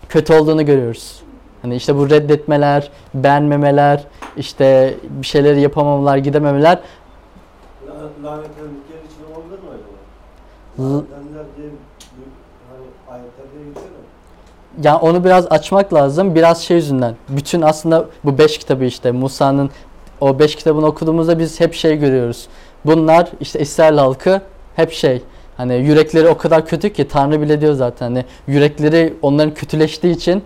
kötü 0.10 0.34
olduğunu 0.34 0.66
görüyoruz. 0.66 1.24
Hani 1.62 1.76
işte 1.76 1.96
bu 1.96 2.10
reddetmeler, 2.10 2.92
beğenmemeler, 3.14 4.04
işte 4.38 4.96
bir 5.10 5.28
şeyleri 5.28 5.62
yapamamalar, 5.62 6.18
gidememeler 6.18 6.80
Lanetlendikleri 8.24 9.00
için 9.06 9.34
olabilir 9.34 9.60
mi 9.60 9.70
acaba? 9.70 10.04
Lanetlendiler 10.80 11.46
diye 11.58 11.68
bir 11.68 12.28
hani 12.70 12.86
ayetlerde 13.10 13.58
geçiyor 13.58 13.86
mu? 13.86 14.04
Yani 14.84 14.98
onu 14.98 15.24
biraz 15.24 15.48
açmak 15.50 15.94
lazım. 15.94 16.36
Biraz 16.36 16.62
şey 16.62 16.78
yüzünden. 16.78 17.16
Bütün 17.30 17.62
aslında 17.62 18.06
bu 18.24 18.38
beş 18.38 18.58
kitabı 18.58 18.86
işte 18.86 19.12
Musa'nın 19.12 19.70
o 20.22 20.40
beş 20.40 20.56
kitabını 20.56 20.86
okuduğumuzda 20.86 21.40
biz 21.40 21.60
hep 21.60 21.74
şey 21.74 21.98
görüyoruz. 21.98 22.48
Bunlar 22.86 23.30
işte 23.40 23.60
İsrail 23.60 23.98
halkı 23.98 24.42
hep 24.76 24.92
şey 24.92 25.22
hani 25.58 25.76
yürekleri 25.76 26.28
o 26.28 26.38
kadar 26.38 26.66
kötü 26.66 26.94
ki 26.94 27.08
Tanrı 27.08 27.42
bile 27.42 27.62
diyor 27.62 27.74
zaten 27.74 28.06
hani 28.06 28.26
yürekleri 28.48 29.14
onların 29.22 29.54
kötüleştiği 29.54 30.16
için 30.16 30.44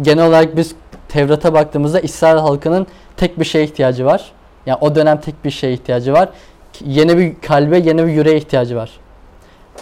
genel 0.00 0.28
olarak 0.28 0.56
biz 0.56 0.74
Tevrat'a 1.08 1.54
baktığımızda 1.54 2.00
İsrail 2.00 2.38
halkının 2.38 2.86
tek 3.16 3.40
bir 3.40 3.44
şeye 3.44 3.64
ihtiyacı 3.64 4.04
var. 4.06 4.32
Yani 4.66 4.78
o 4.80 4.94
dönem 4.94 5.20
tek 5.20 5.44
bir 5.44 5.50
şeye 5.50 5.72
ihtiyacı 5.72 6.12
var. 6.12 6.28
Yeni 6.86 7.18
bir 7.18 7.34
kalbe, 7.40 7.78
yeni 7.78 8.06
bir 8.06 8.12
yüreğe 8.12 8.36
ihtiyacı 8.36 8.76
var. 8.76 8.90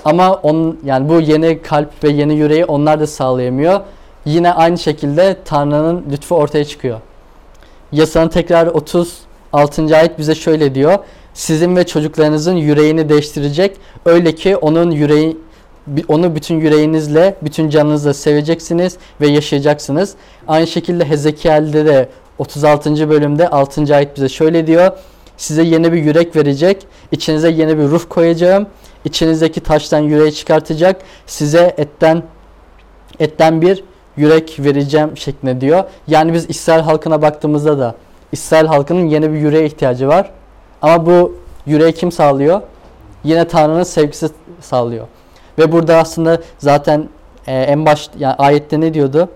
Ama 0.05 0.33
on, 0.35 0.79
yani 0.85 1.09
bu 1.09 1.21
yeni 1.21 1.63
kalp 1.63 2.05
ve 2.05 2.09
yeni 2.09 2.35
yüreği 2.35 2.65
onlar 2.65 3.01
da 3.01 3.07
sağlayamıyor. 3.07 3.81
Yine 4.25 4.53
aynı 4.53 4.79
şekilde 4.79 5.37
Tanrı'nın 5.45 6.05
lütfu 6.13 6.37
ortaya 6.37 6.65
çıkıyor. 6.65 7.01
Yasanın 7.93 8.29
tekrar 8.29 8.67
36. 8.67 9.97
ayet 9.97 10.19
bize 10.19 10.35
şöyle 10.35 10.75
diyor. 10.75 10.99
Sizin 11.35 11.77
ve 11.77 11.87
çocuklarınızın 11.87 12.57
yüreğini 12.57 13.09
değiştirecek. 13.09 13.77
Öyle 14.07 14.35
ki 14.35 14.57
onun 14.57 14.91
yüreği 14.91 15.37
onu 16.09 16.35
bütün 16.35 16.61
yüreğinizle, 16.61 17.35
bütün 17.43 17.71
canınızla 17.71 18.15
seveceksiniz 18.15 18.97
ve 19.21 19.29
yaşayacaksınız. 19.29 20.15
Aynı 20.49 20.67
şekilde 20.67 21.05
Hezekiel'de 21.05 21.87
de 21.87 22.09
36. 22.39 23.11
bölümde 23.11 23.49
6. 23.49 23.95
ayet 23.95 24.17
bize 24.17 24.29
şöyle 24.29 24.67
diyor. 24.67 24.91
Size 25.43 25.63
yeni 25.63 25.93
bir 25.93 26.03
yürek 26.03 26.37
verecek. 26.37 26.87
içinize 27.13 27.51
yeni 27.51 27.79
bir 27.79 27.83
ruh 27.83 28.03
koyacağım. 28.09 28.67
İçinizdeki 29.05 29.61
taştan 29.61 29.99
yüreği 29.99 30.35
çıkartacak. 30.35 31.03
Size 31.27 31.75
etten 31.79 32.23
etten 33.21 33.63
bir 33.63 33.85
yürek 34.17 34.57
vereceğim 34.59 35.17
şeklinde 35.17 35.61
diyor. 35.61 35.85
Yani 36.09 36.33
biz 36.33 36.51
İsrail 36.51 36.83
halkına 36.83 37.23
baktığımızda 37.23 37.79
da 37.79 37.95
İsrail 38.33 38.67
halkının 38.67 39.07
yeni 39.07 39.33
bir 39.33 39.39
yüreğe 39.39 39.67
ihtiyacı 39.67 40.09
var. 40.09 40.31
Ama 40.83 41.07
bu 41.07 41.37
yüreği 41.67 41.93
kim 41.93 42.13
sağlıyor? 42.13 42.61
Yine 43.25 43.49
Tanrı'nın 43.49 43.83
sevgisi 43.83 44.29
sağlıyor. 44.61 45.07
Ve 45.59 45.73
burada 45.73 45.97
aslında 45.97 46.41
zaten 46.59 47.09
e, 47.47 47.53
en 47.53 47.87
baş 47.87 48.11
yani 48.19 48.35
ayette 48.35 48.81
ne 48.81 48.95
diyordu? 48.95 49.29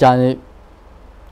Yani 0.00 0.36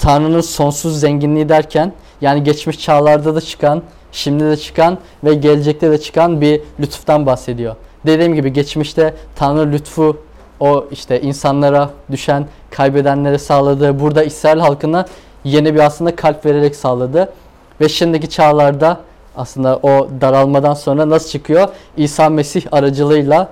Tanrı'nın 0.08 0.40
sonsuz 0.40 1.00
zenginliği 1.00 1.48
derken 1.48 1.92
yani 2.20 2.44
geçmiş 2.44 2.80
çağlarda 2.80 3.34
da 3.34 3.40
çıkan, 3.40 3.82
şimdi 4.12 4.44
de 4.44 4.56
çıkan 4.56 4.98
ve 5.24 5.34
gelecekte 5.34 5.90
de 5.90 5.98
çıkan 6.00 6.40
bir 6.40 6.60
lütuftan 6.80 7.26
bahsediyor. 7.26 7.76
Dediğim 8.06 8.34
gibi 8.34 8.52
geçmişte 8.52 9.14
Tanrı 9.36 9.72
lütfu 9.72 10.16
o 10.60 10.84
işte 10.90 11.20
insanlara 11.20 11.90
düşen, 12.10 12.46
kaybedenlere 12.70 13.38
sağladı. 13.38 14.00
Burada 14.00 14.22
İsrail 14.22 14.58
halkına 14.58 15.06
yeni 15.44 15.74
bir 15.74 15.80
aslında 15.80 16.16
kalp 16.16 16.46
vererek 16.46 16.76
sağladı. 16.76 17.32
Ve 17.80 17.88
şimdiki 17.88 18.30
çağlarda 18.30 19.00
aslında 19.36 19.76
o 19.76 20.08
daralmadan 20.20 20.74
sonra 20.74 21.10
nasıl 21.10 21.28
çıkıyor? 21.28 21.68
İsa 21.96 22.28
Mesih 22.28 22.62
aracılığıyla 22.72 23.48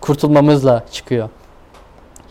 kurtulmamızla 0.00 0.84
çıkıyor. 0.92 1.28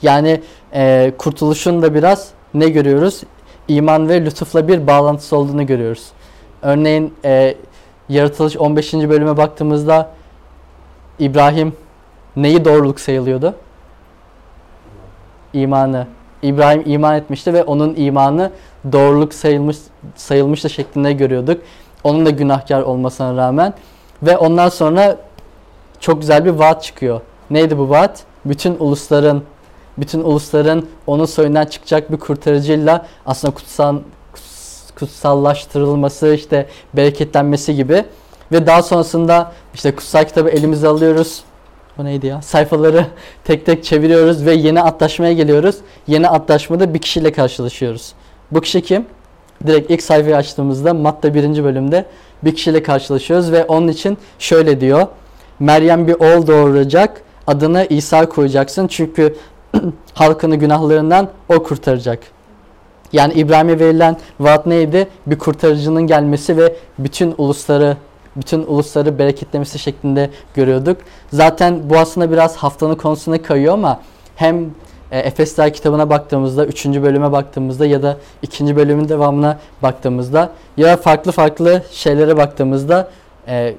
Yani 0.02 0.42
e, 0.74 1.14
kurtuluşun 1.18 1.82
da 1.82 1.94
biraz 1.94 2.30
ne 2.54 2.70
görüyoruz? 2.70 3.24
İman 3.68 4.10
ve 4.10 4.26
lütufla 4.26 4.68
bir 4.68 4.88
bağlantısı 4.88 5.38
olduğunu 5.38 5.66
görüyoruz. 5.66 6.08
Örneğin 6.62 7.14
e, 7.26 7.56
Yaratılış 8.10 8.58
15. 8.58 8.94
bölüme 8.94 9.38
baktığımızda 9.38 10.10
İbrahim 11.20 11.74
neyi 12.36 12.66
doğruluk 12.66 13.00
sayılıyordu? 13.00 13.56
İmanı. 15.54 16.08
İbrahim 16.42 16.84
iman 16.86 17.16
etmişti 17.16 17.54
ve 17.54 17.64
onun 17.64 17.96
imanı 17.98 18.52
doğruluk 18.92 19.34
sayılmış 19.34 19.78
sayılmıştı 20.16 20.70
şeklinde 20.70 21.14
görüyorduk. 21.14 21.62
Onun 22.04 22.26
da 22.26 22.30
günahkar 22.30 22.82
olmasına 22.82 23.38
rağmen 23.38 23.74
ve 24.24 24.38
ondan 24.38 24.70
sonra 24.70 25.18
çok 26.00 26.22
güzel 26.22 26.46
bir 26.46 26.50
vaat 26.52 26.84
çıkıyor. 26.84 27.22
Neydi 27.50 27.78
bu 27.78 27.90
vaat? 27.90 28.24
Bütün 28.46 28.76
ulusların 28.80 29.44
bütün 29.98 30.22
ulusların 30.22 30.86
onun 31.08 31.26
soyundan 31.26 31.66
çıkacak 31.66 32.12
bir 32.12 32.18
kurtarıcıyla 32.18 33.06
aslında 33.26 33.54
kutsal 33.54 33.98
kutsallaştırılması 34.96 36.34
işte 36.34 36.68
bereketlenmesi 36.94 37.76
gibi 37.76 38.06
ve 38.52 38.68
daha 38.68 38.84
sonrasında 38.84 39.52
işte 39.74 39.96
kutsal 39.96 40.24
kitabı 40.24 40.50
elimize 40.50 40.88
alıyoruz. 40.88 41.44
O 42.00 42.06
neydi 42.06 42.28
ya? 42.28 42.42
Sayfaları 42.42 43.06
tek 43.44 43.66
tek 43.66 43.84
çeviriyoruz 43.84 44.46
ve 44.46 44.54
yeni 44.54 44.82
antlaşmaya 44.82 45.34
geliyoruz. 45.34 45.76
Yeni 46.08 46.28
antlaşmada 46.28 46.94
bir 46.94 47.00
kişiyle 47.00 47.32
karşılaşıyoruz. 47.32 48.14
Bu 48.52 48.62
kişi 48.62 48.82
kim? 48.82 49.06
Direkt 49.68 49.92
ilk 49.92 50.04
sayfayı 50.04 50.38
açtığımızda 50.38 50.94
Matta 50.94 51.34
1. 51.34 51.64
bölümde 51.64 52.06
bir 52.44 52.56
kişiyle 52.56 52.84
karşılaşıyoruz 52.84 53.52
ve 53.52 53.66
onun 53.66 53.88
için 53.88 54.18
şöyle 54.40 54.82
diyor. 54.82 55.08
Meryem 55.60 56.08
bir 56.08 56.14
oğul 56.14 56.48
doğuracak. 56.48 57.22
Adını 57.48 57.88
İsa 57.90 58.30
koyacaksın. 58.30 58.88
Çünkü 58.88 59.36
halkını 60.14 60.56
günahlarından 60.56 61.30
o 61.50 61.64
kurtaracak. 61.64 62.20
Yani 63.12 63.34
İbrahim'e 63.34 63.80
verilen 63.80 64.18
vaat 64.40 64.66
neydi? 64.66 65.08
Bir 65.28 65.38
kurtarıcının 65.38 66.08
gelmesi 66.08 66.58
ve 66.58 66.76
bütün 67.00 67.36
ulusları 67.38 67.98
bütün 68.36 68.64
ulusları 68.64 69.20
bereketlemesi 69.20 69.80
şeklinde 69.80 70.30
görüyorduk. 70.54 70.98
Zaten 71.34 71.90
bu 71.90 71.98
aslında 71.98 72.32
biraz 72.32 72.56
haftanın 72.56 72.96
konusuna 72.96 73.42
kayıyor 73.42 73.74
ama 73.74 74.02
hem 74.36 74.66
e, 75.12 75.20
Efesler 75.20 75.74
kitabına 75.74 76.10
baktığımızda, 76.10 76.66
3. 76.66 76.86
bölüme 76.86 77.32
baktığımızda 77.32 77.86
ya 77.86 78.04
da 78.04 78.18
2. 78.42 78.76
bölümün 78.76 79.10
devamına 79.10 79.60
baktığımızda 79.84 80.50
ya 80.78 80.98
farklı 80.98 81.32
farklı 81.32 81.84
şeylere 81.92 82.38
baktığımızda 82.38 83.10
e, 83.48 83.74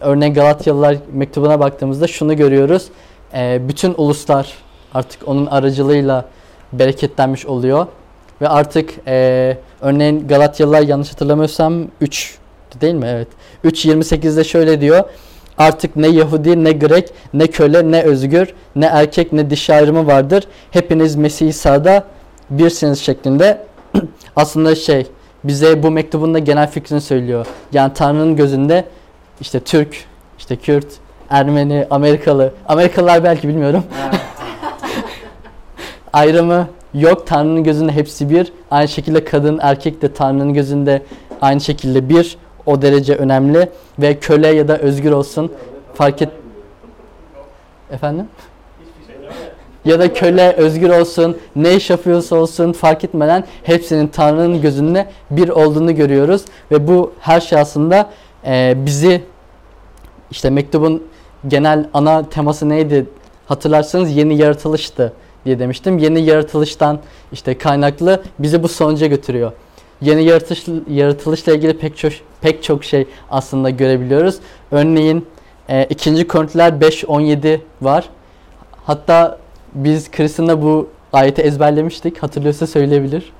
örneğin 0.00 0.34
Galatyalılar 0.34 0.96
mektubuna 1.12 1.60
baktığımızda 1.60 2.06
şunu 2.06 2.36
görüyoruz. 2.36 2.88
E, 3.34 3.68
bütün 3.68 3.94
uluslar 3.96 4.54
artık 4.94 5.28
onun 5.28 5.46
aracılığıyla 5.46 6.24
bereketlenmiş 6.72 7.46
oluyor. 7.46 7.86
Ve 8.40 8.48
artık 8.48 8.90
e, 9.06 9.56
örneğin 9.80 10.28
Galatyalılar 10.28 10.82
yanlış 10.82 11.12
hatırlamıyorsam 11.12 11.84
3 12.00 12.38
değil 12.80 12.94
mi? 12.94 13.06
Evet. 13.06 13.28
3.28'de 13.64 14.44
şöyle 14.44 14.80
diyor. 14.80 15.04
Artık 15.58 15.96
ne 15.96 16.08
Yahudi 16.08 16.64
ne 16.64 16.72
Grek 16.72 17.10
ne 17.34 17.46
köle 17.46 17.90
ne 17.90 18.02
özgür 18.02 18.54
ne 18.76 18.86
erkek 18.86 19.32
ne 19.32 19.50
dişi 19.50 19.74
ayrımı 19.74 20.06
vardır. 20.06 20.44
Hepiniz 20.70 21.16
Mesih 21.16 21.48
İsa'da 21.48 22.04
birsiniz 22.50 22.98
şeklinde. 23.00 23.66
Aslında 24.36 24.74
şey 24.74 25.06
bize 25.44 25.82
bu 25.82 25.90
mektubun 25.90 26.34
da 26.34 26.38
genel 26.38 26.70
fikrini 26.70 27.00
söylüyor. 27.00 27.46
Yani 27.72 27.92
Tanrı'nın 27.92 28.36
gözünde 28.36 28.84
işte 29.40 29.60
Türk, 29.60 30.04
işte 30.38 30.56
Kürt, 30.56 30.86
Ermeni, 31.30 31.86
Amerikalı, 31.90 32.52
Amerikalılar 32.68 33.24
belki 33.24 33.48
bilmiyorum. 33.48 33.84
Ayrımı 36.14 36.68
yok. 36.94 37.26
Tanrı'nın 37.26 37.64
gözünde 37.64 37.92
hepsi 37.92 38.30
bir. 38.30 38.52
Aynı 38.70 38.88
şekilde 38.88 39.24
kadın, 39.24 39.58
erkek 39.62 40.02
de 40.02 40.12
Tanrı'nın 40.12 40.54
gözünde 40.54 41.02
aynı 41.40 41.60
şekilde 41.60 42.08
bir. 42.08 42.36
O 42.66 42.82
derece 42.82 43.14
önemli 43.14 43.68
ve 43.98 44.18
köle 44.18 44.48
ya 44.48 44.68
da 44.68 44.78
özgür 44.78 45.12
olsun 45.12 45.52
fark 45.94 46.22
et 46.22 46.28
efendim 47.90 48.26
ya 49.84 49.98
da 49.98 50.12
köle 50.12 50.52
özgür 50.52 50.90
olsun 50.90 51.36
ne 51.56 51.74
iş 51.74 51.90
yapıyorsa 51.90 52.36
olsun 52.36 52.72
fark 52.72 53.04
etmeden 53.04 53.44
hepsinin 53.62 54.06
Tanrı'nın 54.06 54.62
gözünde 54.62 55.06
bir 55.30 55.48
olduğunu 55.48 55.94
görüyoruz 55.94 56.44
ve 56.70 56.88
bu 56.88 57.12
her 57.20 57.40
şey 57.40 57.58
aslında 57.58 58.10
e, 58.46 58.74
bizi 58.76 59.22
işte 60.30 60.50
mektubun 60.50 61.02
genel 61.48 61.88
ana 61.94 62.28
teması 62.28 62.68
neydi 62.68 63.06
hatırlarsanız 63.46 64.16
yeni 64.16 64.36
yaratılıştı 64.36 65.12
diye 65.44 65.58
demiştim. 65.58 65.98
Yeni 65.98 66.20
yaratılıştan 66.20 67.00
işte 67.32 67.58
kaynaklı 67.58 68.22
bizi 68.38 68.62
bu 68.62 68.68
sonuca 68.68 69.06
götürüyor. 69.06 69.52
Yeni 70.00 70.24
yaratış, 70.24 70.64
yaratılışla 70.90 71.54
ilgili 71.54 71.78
pek 71.78 71.96
çok 71.96 72.12
pek 72.40 72.62
çok 72.62 72.84
şey 72.84 73.06
aslında 73.30 73.70
görebiliyoruz. 73.70 74.38
Örneğin 74.70 75.26
e, 75.68 75.84
2. 75.84 76.28
Korintiler 76.28 76.72
5.17 76.72 77.60
var. 77.82 78.08
Hatta 78.84 79.38
biz 79.74 80.10
Kristin'le 80.10 80.62
bu 80.62 80.88
ayeti 81.12 81.42
ezberlemiştik. 81.42 82.22
Hatırlıyorsa 82.22 82.66
söyleyebilir. 82.66 83.32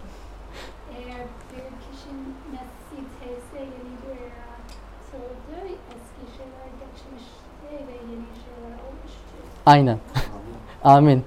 Aynen. 9.67 9.99
Amin. 10.85 11.25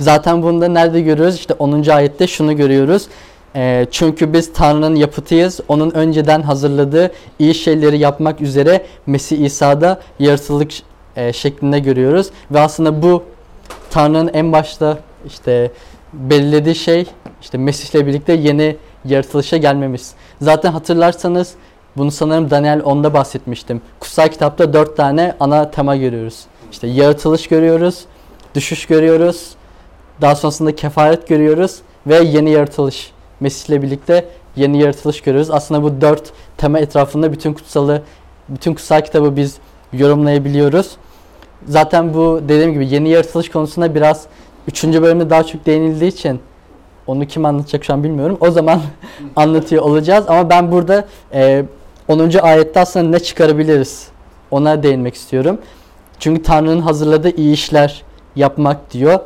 Zaten 0.00 0.42
bunu 0.42 0.60
da 0.60 0.68
nerede 0.68 1.00
görüyoruz? 1.00 1.34
İşte 1.34 1.54
10. 1.54 1.88
ayette 1.88 2.26
şunu 2.26 2.56
görüyoruz. 2.56 3.08
Ee, 3.56 3.86
çünkü 3.90 4.32
biz 4.32 4.52
Tanrı'nın 4.52 4.94
yapıtıyız. 4.94 5.60
Onun 5.68 5.90
önceden 5.90 6.42
hazırladığı 6.42 7.12
iyi 7.38 7.54
şeyleri 7.54 7.98
yapmak 7.98 8.40
üzere 8.40 8.86
Mesih 9.06 9.38
İsa'da 9.38 10.00
yaratılık 10.18 10.70
e, 11.16 11.32
şeklinde 11.32 11.78
görüyoruz. 11.78 12.30
Ve 12.50 12.60
aslında 12.60 13.02
bu 13.02 13.22
Tanrı'nın 13.90 14.30
en 14.34 14.52
başta 14.52 14.98
işte 15.26 15.70
belirlediği 16.12 16.74
şey 16.74 17.06
işte 17.42 17.58
Mesih'le 17.58 18.06
birlikte 18.06 18.32
yeni 18.32 18.76
yaratılışa 19.04 19.56
gelmemiz. 19.56 20.14
Zaten 20.40 20.72
hatırlarsanız 20.72 21.54
bunu 21.96 22.10
sanırım 22.10 22.50
Daniel 22.50 22.78
10'da 22.80 23.14
bahsetmiştim. 23.14 23.82
Kutsal 24.00 24.28
kitapta 24.28 24.72
dört 24.72 24.96
tane 24.96 25.34
ana 25.40 25.70
tema 25.70 25.96
görüyoruz. 25.96 26.44
İşte 26.72 26.86
yaratılış 26.86 27.48
görüyoruz, 27.48 28.04
düşüş 28.54 28.86
görüyoruz, 28.86 29.50
daha 30.20 30.34
sonrasında 30.34 30.76
kefaret 30.76 31.28
görüyoruz 31.28 31.78
ve 32.06 32.16
yeni 32.16 32.50
yaratılış. 32.50 33.12
Mesih'le 33.40 33.82
birlikte 33.82 34.24
yeni 34.56 34.80
yaratılış 34.80 35.20
görüyoruz. 35.20 35.50
Aslında 35.50 35.82
bu 35.82 36.00
dört 36.00 36.32
tema 36.56 36.78
etrafında 36.78 37.32
bütün 37.32 37.52
kutsalı, 37.52 38.02
bütün 38.48 38.74
kutsal 38.74 39.00
kitabı 39.00 39.36
biz 39.36 39.56
yorumlayabiliyoruz. 39.92 40.96
Zaten 41.66 42.14
bu 42.14 42.40
dediğim 42.48 42.72
gibi 42.72 42.88
yeni 42.88 43.08
yaratılış 43.08 43.50
konusunda 43.50 43.94
biraz 43.94 44.26
3. 44.68 44.84
bölümde 44.84 45.30
daha 45.30 45.44
çok 45.44 45.66
değinildiği 45.66 46.10
için 46.10 46.40
onu 47.06 47.26
kim 47.26 47.44
anlatacak 47.44 47.84
şu 47.84 47.92
an 47.92 48.04
bilmiyorum. 48.04 48.36
O 48.40 48.50
zaman 48.50 48.80
anlatıyor 49.36 49.82
olacağız. 49.82 50.24
Ama 50.28 50.50
ben 50.50 50.72
burada 50.72 51.04
e, 51.34 51.64
10. 52.08 52.30
ayette 52.42 52.80
aslında 52.80 53.08
ne 53.08 53.18
çıkarabiliriz 53.18 54.08
ona 54.50 54.82
değinmek 54.82 55.14
istiyorum. 55.14 55.58
Çünkü 56.18 56.42
Tanrı'nın 56.42 56.80
hazırladığı 56.80 57.36
iyi 57.36 57.52
işler 57.52 58.02
yapmak 58.36 58.92
diyor. 58.92 59.20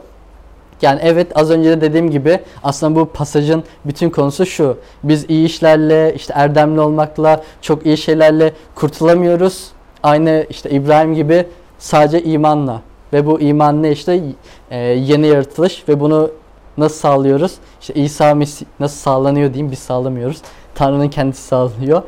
Yani 0.82 1.00
evet 1.02 1.32
az 1.34 1.50
önce 1.50 1.70
de 1.70 1.80
dediğim 1.80 2.10
gibi 2.10 2.40
aslında 2.62 3.00
bu 3.00 3.06
pasajın 3.06 3.64
bütün 3.84 4.10
konusu 4.10 4.46
şu. 4.46 4.78
Biz 5.04 5.24
iyi 5.28 5.46
işlerle 5.46 6.14
işte 6.14 6.32
erdemli 6.36 6.80
olmakla 6.80 7.42
çok 7.62 7.86
iyi 7.86 7.96
şeylerle 7.96 8.52
kurtulamıyoruz. 8.74 9.68
Aynı 10.02 10.46
işte 10.50 10.70
İbrahim 10.70 11.14
gibi 11.14 11.46
sadece 11.78 12.22
imanla. 12.22 12.82
Ve 13.12 13.26
bu 13.26 13.40
iman 13.40 13.82
ne 13.82 13.92
işte 13.92 14.22
e, 14.70 14.78
yeni 14.78 15.26
yaratılış 15.26 15.84
ve 15.88 16.00
bunu 16.00 16.30
nasıl 16.78 16.96
sağlıyoruz? 16.96 17.52
İşte 17.80 17.94
İsa 17.94 18.38
nasıl 18.80 18.96
sağlanıyor 18.96 19.54
diyeyim 19.54 19.70
biz 19.70 19.78
sağlamıyoruz. 19.78 20.42
Tanrı'nın 20.74 21.08
kendisi 21.08 21.42
sağlıyor. 21.42 22.02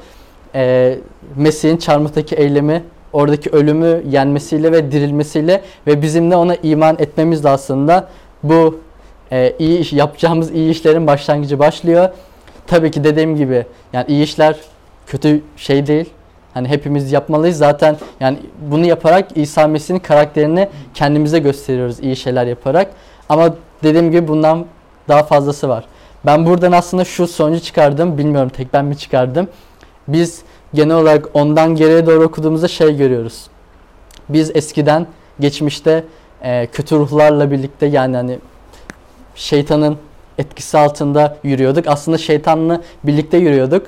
E, 0.54 0.98
Mesih'in 1.36 1.76
çarmıhtaki 1.76 2.34
eylemi 2.34 2.82
oradaki 3.12 3.50
ölümü 3.50 4.02
yenmesiyle 4.08 4.72
ve 4.72 4.92
dirilmesiyle 4.92 5.62
ve 5.86 6.02
bizim 6.02 6.30
de 6.30 6.36
ona 6.36 6.54
iman 6.54 6.96
etmemizle 6.98 7.48
aslında 7.48 8.08
bu 8.44 8.80
e, 9.32 9.54
iyi 9.58 9.78
iş, 9.78 9.92
yapacağımız 9.92 10.50
iyi 10.50 10.70
işlerin 10.70 11.06
başlangıcı 11.06 11.58
başlıyor. 11.58 12.08
Tabii 12.66 12.90
ki 12.90 13.04
dediğim 13.04 13.36
gibi 13.36 13.66
yani 13.92 14.04
iyi 14.08 14.24
işler 14.24 14.56
kötü 15.06 15.40
şey 15.56 15.86
değil. 15.86 16.10
Hani 16.54 16.68
hepimiz 16.68 17.12
yapmalıyız. 17.12 17.58
Zaten 17.58 17.96
yani 18.20 18.38
bunu 18.70 18.86
yaparak 18.86 19.36
İsa 19.36 19.66
Mesih'in 19.66 19.98
karakterini 19.98 20.68
kendimize 20.94 21.38
gösteriyoruz 21.38 22.00
iyi 22.00 22.16
şeyler 22.16 22.46
yaparak. 22.46 22.90
Ama 23.28 23.54
dediğim 23.82 24.10
gibi 24.10 24.28
bundan 24.28 24.66
daha 25.08 25.22
fazlası 25.22 25.68
var. 25.68 25.84
Ben 26.26 26.46
buradan 26.46 26.72
aslında 26.72 27.04
şu 27.04 27.26
sonucu 27.26 27.60
çıkardım. 27.62 28.18
Bilmiyorum 28.18 28.48
tek 28.48 28.72
ben 28.72 28.84
mi 28.84 28.98
çıkardım. 28.98 29.48
Biz 30.08 30.42
genel 30.74 30.96
olarak 30.96 31.28
ondan 31.34 31.74
geriye 31.74 32.06
doğru 32.06 32.24
okuduğumuzda 32.24 32.68
şey 32.68 32.96
görüyoruz. 32.96 33.46
Biz 34.28 34.56
eskiden 34.56 35.06
geçmişte 35.40 36.04
e, 36.44 36.66
kötü 36.72 36.96
ruhlarla 36.96 37.50
birlikte 37.50 37.86
yani 37.86 38.16
hani 38.16 38.38
şeytanın 39.34 39.98
etkisi 40.38 40.78
altında 40.78 41.36
yürüyorduk. 41.42 41.86
Aslında 41.86 42.18
şeytanla 42.18 42.82
birlikte 43.04 43.36
yürüyorduk. 43.36 43.86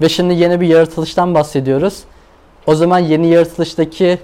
Ve 0.00 0.08
şimdi 0.08 0.34
yeni 0.34 0.60
bir 0.60 0.66
yaratılıştan 0.66 1.34
bahsediyoruz. 1.34 2.02
O 2.66 2.74
zaman 2.74 2.98
yeni 2.98 3.26
yaratılıştaki 3.26 4.18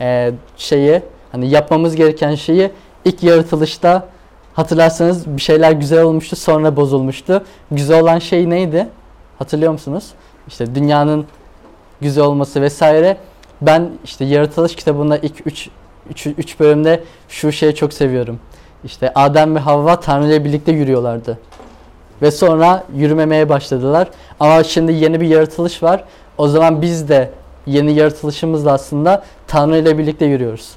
e, 0.00 0.32
şeyi 0.56 1.02
hani 1.32 1.50
yapmamız 1.50 1.96
gereken 1.96 2.34
şeyi 2.34 2.70
ilk 3.04 3.22
yaratılışta 3.22 4.08
hatırlarsanız 4.54 5.26
bir 5.26 5.42
şeyler 5.42 5.72
güzel 5.72 6.02
olmuştu 6.02 6.36
sonra 6.36 6.76
bozulmuştu. 6.76 7.44
Güzel 7.70 8.00
olan 8.00 8.18
şey 8.18 8.50
neydi? 8.50 8.88
Hatırlıyor 9.38 9.72
musunuz? 9.72 10.04
İşte 10.48 10.74
dünyanın 10.74 11.26
güzel 12.00 12.24
olması 12.24 12.62
vesaire. 12.62 13.16
Ben 13.60 13.90
işte 14.04 14.24
yaratılış 14.24 14.76
kitabında 14.76 15.18
ilk 15.18 15.46
3 15.46 15.70
3 16.38 16.60
bölümde 16.60 17.02
şu 17.28 17.52
şeyi 17.52 17.74
çok 17.74 17.92
seviyorum. 17.92 18.38
İşte 18.84 19.12
Adem 19.14 19.54
ve 19.54 19.58
Havva 19.58 20.00
Tanrı 20.00 20.26
ile 20.26 20.44
birlikte 20.44 20.72
yürüyorlardı. 20.72 21.38
Ve 22.22 22.30
sonra 22.30 22.84
yürümemeye 22.94 23.48
başladılar. 23.48 24.08
Ama 24.40 24.64
şimdi 24.64 24.92
yeni 24.92 25.20
bir 25.20 25.26
yaratılış 25.26 25.82
var. 25.82 26.04
O 26.38 26.48
zaman 26.48 26.82
biz 26.82 27.08
de 27.08 27.30
yeni 27.66 27.92
yaratılışımızla 27.92 28.72
aslında 28.72 29.24
Tanrı 29.46 29.78
ile 29.78 29.98
birlikte 29.98 30.24
yürüyoruz. 30.24 30.70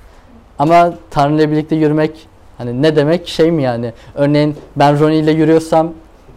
Ama 0.59 0.93
Tanrı 1.09 1.35
ile 1.35 1.51
birlikte 1.51 1.75
yürümek 1.75 2.27
hani 2.57 2.81
ne 2.81 2.95
demek 2.95 3.27
şey 3.27 3.51
mi 3.51 3.63
yani? 3.63 3.93
Örneğin 4.15 4.55
ben 4.75 4.99
Ronnie 4.99 5.19
ile 5.19 5.31
yürüyorsam 5.31 5.93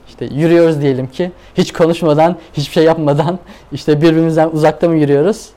işte 0.08 0.24
yürüyoruz 0.24 0.80
diyelim 0.80 1.06
ki 1.06 1.32
hiç 1.54 1.72
konuşmadan, 1.72 2.36
hiçbir 2.52 2.72
şey 2.72 2.84
yapmadan 2.84 3.38
işte 3.72 4.02
birbirimizden 4.02 4.50
uzakta 4.50 4.88
mı 4.88 4.96
yürüyoruz? 4.96 5.48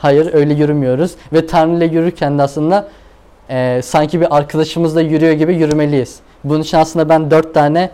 Hayır 0.00 0.34
öyle 0.34 0.54
yürümüyoruz 0.54 1.14
ve 1.32 1.46
Tanrı 1.46 1.76
ile 1.76 1.84
yürürken 1.84 2.38
de 2.38 2.42
aslında 2.42 2.88
e, 3.50 3.80
sanki 3.84 4.20
bir 4.20 4.36
arkadaşımızla 4.36 5.00
yürüyor 5.00 5.32
gibi 5.32 5.54
yürümeliyiz. 5.54 6.20
Bunun 6.44 6.62
için 6.62 6.76
aslında 6.78 7.08
ben 7.08 7.30
dört 7.30 7.54
tane 7.54 7.90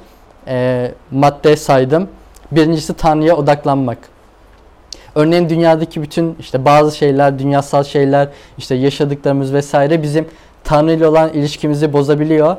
e, 0.46 0.90
madde 1.10 1.56
saydım. 1.56 2.08
Birincisi 2.52 2.94
Tanrı'ya 2.94 3.36
odaklanmak. 3.36 3.98
Örneğin 5.14 5.48
dünyadaki 5.48 6.02
bütün 6.02 6.36
işte 6.40 6.64
bazı 6.64 6.96
şeyler, 6.96 7.38
dünyasal 7.38 7.84
şeyler, 7.84 8.28
işte 8.58 8.74
yaşadıklarımız 8.74 9.52
vesaire 9.52 10.02
bizim 10.02 10.28
Tanrı 10.64 10.92
ile 10.92 11.06
olan 11.06 11.32
ilişkimizi 11.32 11.92
bozabiliyor. 11.92 12.56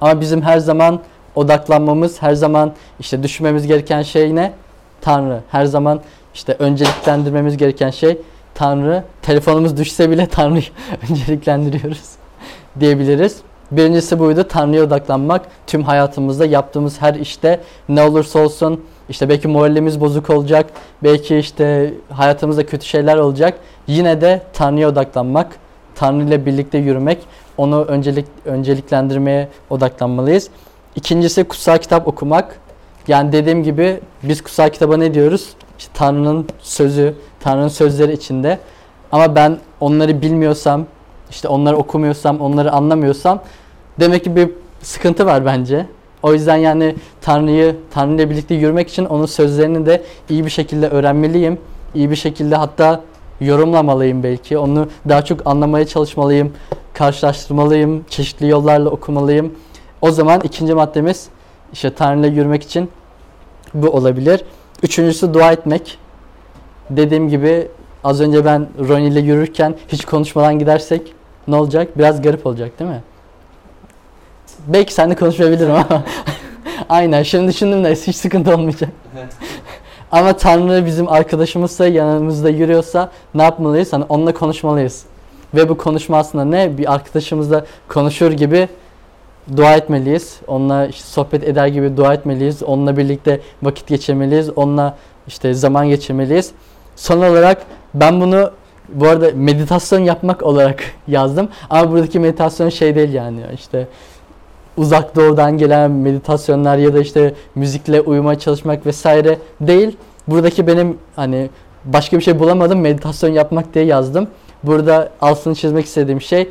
Ama 0.00 0.20
bizim 0.20 0.42
her 0.42 0.58
zaman 0.58 1.00
odaklanmamız, 1.34 2.22
her 2.22 2.34
zaman 2.34 2.72
işte 3.00 3.22
düşünmemiz 3.22 3.66
gereken 3.66 4.02
şey 4.02 4.34
ne? 4.34 4.52
Tanrı. 5.00 5.40
Her 5.50 5.64
zaman 5.64 6.00
işte 6.34 6.56
önceliklendirmemiz 6.58 7.56
gereken 7.56 7.90
şey 7.90 8.18
Tanrı. 8.54 9.04
Telefonumuz 9.22 9.76
düşse 9.76 10.10
bile 10.10 10.26
Tanrı'yı 10.26 10.64
önceliklendiriyoruz 11.10 12.10
diyebiliriz. 12.80 13.36
Birincisi 13.70 14.18
buydu 14.18 14.44
Tanrı'ya 14.48 14.82
odaklanmak. 14.82 15.42
Tüm 15.66 15.82
hayatımızda 15.82 16.46
yaptığımız 16.46 17.02
her 17.02 17.14
işte 17.14 17.60
ne 17.88 18.02
olursa 18.02 18.38
olsun 18.38 18.84
İşte 19.08 19.28
belki 19.28 19.48
moralimiz 19.48 20.00
bozuk 20.00 20.30
olacak. 20.30 20.66
Belki 21.02 21.36
işte 21.36 21.94
hayatımızda 22.10 22.66
kötü 22.66 22.86
şeyler 22.86 23.16
olacak. 23.16 23.58
Yine 23.86 24.20
de 24.20 24.42
Tanrı'ya 24.52 24.88
odaklanmak, 24.88 25.56
Tanrı 25.94 26.24
ile 26.24 26.46
birlikte 26.46 26.78
yürümek, 26.78 27.18
onu 27.56 27.84
öncelik 27.84 28.26
önceliklendirmeye 28.44 29.48
odaklanmalıyız. 29.70 30.50
İkincisi 30.96 31.44
kutsal 31.44 31.78
kitap 31.78 32.08
okumak. 32.08 32.60
Yani 33.08 33.32
dediğim 33.32 33.62
gibi 33.62 34.00
biz 34.22 34.42
kutsal 34.42 34.68
kitaba 34.68 34.96
ne 34.96 35.14
diyoruz? 35.14 35.48
Tanrı'nın 35.94 36.46
sözü, 36.58 37.14
Tanrı'nın 37.40 37.68
sözleri 37.68 38.12
içinde. 38.12 38.58
Ama 39.12 39.34
ben 39.34 39.58
onları 39.80 40.22
bilmiyorsam, 40.22 40.86
işte 41.30 41.48
onları 41.48 41.76
okumuyorsam, 41.76 42.40
onları 42.40 42.72
anlamıyorsam 42.72 43.42
demek 44.00 44.24
ki 44.24 44.36
bir 44.36 44.50
sıkıntı 44.82 45.26
var 45.26 45.46
bence. 45.46 45.86
O 46.22 46.32
yüzden 46.32 46.56
yani 46.56 46.94
Tanrı'yı, 47.20 47.76
Tanrı 47.90 48.30
birlikte 48.30 48.54
yürümek 48.54 48.88
için 48.88 49.04
onun 49.04 49.26
sözlerini 49.26 49.86
de 49.86 50.02
iyi 50.28 50.44
bir 50.44 50.50
şekilde 50.50 50.88
öğrenmeliyim. 50.88 51.58
İyi 51.94 52.10
bir 52.10 52.16
şekilde 52.16 52.56
hatta 52.56 53.00
yorumlamalıyım 53.40 54.22
belki. 54.22 54.58
Onu 54.58 54.88
daha 55.08 55.24
çok 55.24 55.46
anlamaya 55.46 55.86
çalışmalıyım, 55.86 56.52
karşılaştırmalıyım, 56.94 58.04
çeşitli 58.10 58.48
yollarla 58.48 58.90
okumalıyım. 58.90 59.52
O 60.02 60.10
zaman 60.10 60.40
ikinci 60.44 60.74
maddemiz 60.74 61.28
işte 61.72 61.94
Tanrı 61.94 62.20
ile 62.20 62.26
yürümek 62.26 62.62
için 62.62 62.88
bu 63.74 63.90
olabilir. 63.90 64.44
Üçüncüsü 64.84 65.34
dua 65.34 65.52
etmek. 65.52 65.98
Dediğim 66.90 67.28
gibi 67.28 67.68
az 68.04 68.20
önce 68.20 68.44
ben 68.44 68.68
Ronnie 68.88 69.08
ile 69.08 69.20
yürürken 69.20 69.74
hiç 69.88 70.04
konuşmadan 70.04 70.58
gidersek 70.58 71.12
ne 71.48 71.56
olacak? 71.56 71.98
Biraz 71.98 72.22
garip 72.22 72.46
olacak 72.46 72.78
değil 72.78 72.90
mi? 72.90 73.02
Belki 74.66 74.94
sen 74.94 75.10
de 75.10 75.14
konuşmayabilirim 75.14 75.74
ama 75.74 76.04
aynen 76.88 77.22
şimdi 77.22 77.48
düşündüm 77.48 77.84
de 77.84 77.94
hiç 77.94 78.16
sıkıntı 78.16 78.54
olmayacak. 78.54 78.90
ama 80.12 80.36
Tanrı 80.36 80.86
bizim 80.86 81.08
arkadaşımızsa 81.08 81.86
yanımızda 81.86 82.48
yürüyorsa 82.48 83.10
ne 83.34 83.42
yapmalıyız? 83.42 83.92
Hani 83.92 84.04
onunla 84.08 84.34
konuşmalıyız. 84.34 85.04
Ve 85.54 85.68
bu 85.68 85.76
konuşma 85.76 86.18
aslında 86.18 86.44
ne? 86.44 86.78
Bir 86.78 86.94
arkadaşımızla 86.94 87.64
konuşur 87.88 88.32
gibi 88.32 88.68
dua 89.56 89.74
etmeliyiz. 89.74 90.40
Onunla 90.46 90.86
işte 90.86 91.08
sohbet 91.08 91.44
eder 91.44 91.66
gibi 91.66 91.96
dua 91.96 92.14
etmeliyiz. 92.14 92.62
Onunla 92.62 92.96
birlikte 92.96 93.40
vakit 93.62 93.86
geçirmeliyiz. 93.86 94.50
Onunla 94.50 94.96
işte 95.26 95.54
zaman 95.54 95.88
geçirmeliyiz. 95.88 96.52
Son 96.96 97.18
olarak 97.18 97.62
ben 97.94 98.20
bunu 98.20 98.50
bu 98.88 99.08
arada 99.08 99.30
meditasyon 99.34 100.00
yapmak 100.00 100.42
olarak 100.42 100.82
yazdım. 101.08 101.48
Ama 101.70 101.92
buradaki 101.92 102.20
meditasyon 102.20 102.68
şey 102.68 102.94
değil 102.94 103.12
yani 103.12 103.40
işte 103.54 103.88
uzak 104.76 105.16
doğudan 105.16 105.58
gelen 105.58 105.90
meditasyonlar 105.90 106.78
ya 106.78 106.94
da 106.94 107.00
işte 107.00 107.34
müzikle 107.54 108.00
uyumaya 108.00 108.38
çalışmak 108.38 108.86
vesaire 108.86 109.38
değil. 109.60 109.96
Buradaki 110.28 110.66
benim 110.66 110.98
hani 111.16 111.50
başka 111.84 112.18
bir 112.18 112.22
şey 112.22 112.38
bulamadım 112.38 112.80
meditasyon 112.80 113.30
yapmak 113.30 113.74
diye 113.74 113.84
yazdım. 113.84 114.28
Burada 114.62 115.10
altını 115.20 115.54
çizmek 115.54 115.84
istediğim 115.84 116.20
şey 116.20 116.50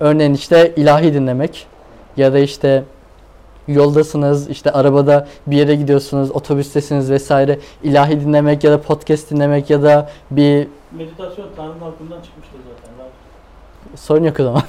örneğin 0.00 0.34
işte 0.34 0.72
ilahi 0.76 1.14
dinlemek 1.14 1.66
ya 2.16 2.32
da 2.32 2.38
işte 2.38 2.84
yoldasınız 3.68 4.50
işte 4.50 4.70
arabada 4.72 5.28
bir 5.46 5.56
yere 5.56 5.74
gidiyorsunuz 5.74 6.30
otobüstesiniz 6.30 7.10
vesaire 7.10 7.58
ilahi 7.82 8.20
dinlemek 8.20 8.64
ya 8.64 8.72
da 8.72 8.80
podcast 8.80 9.30
dinlemek 9.30 9.70
ya 9.70 9.82
da 9.82 10.10
bir 10.30 10.68
Meditasyon 10.92 11.46
Tanrı'nın 11.56 11.74
aklından 11.74 12.22
çıkmıştır 12.22 12.58
zaten. 12.68 12.94
Sorun 13.96 14.24
yok 14.24 14.40
o 14.40 14.44
zaman. 14.44 14.62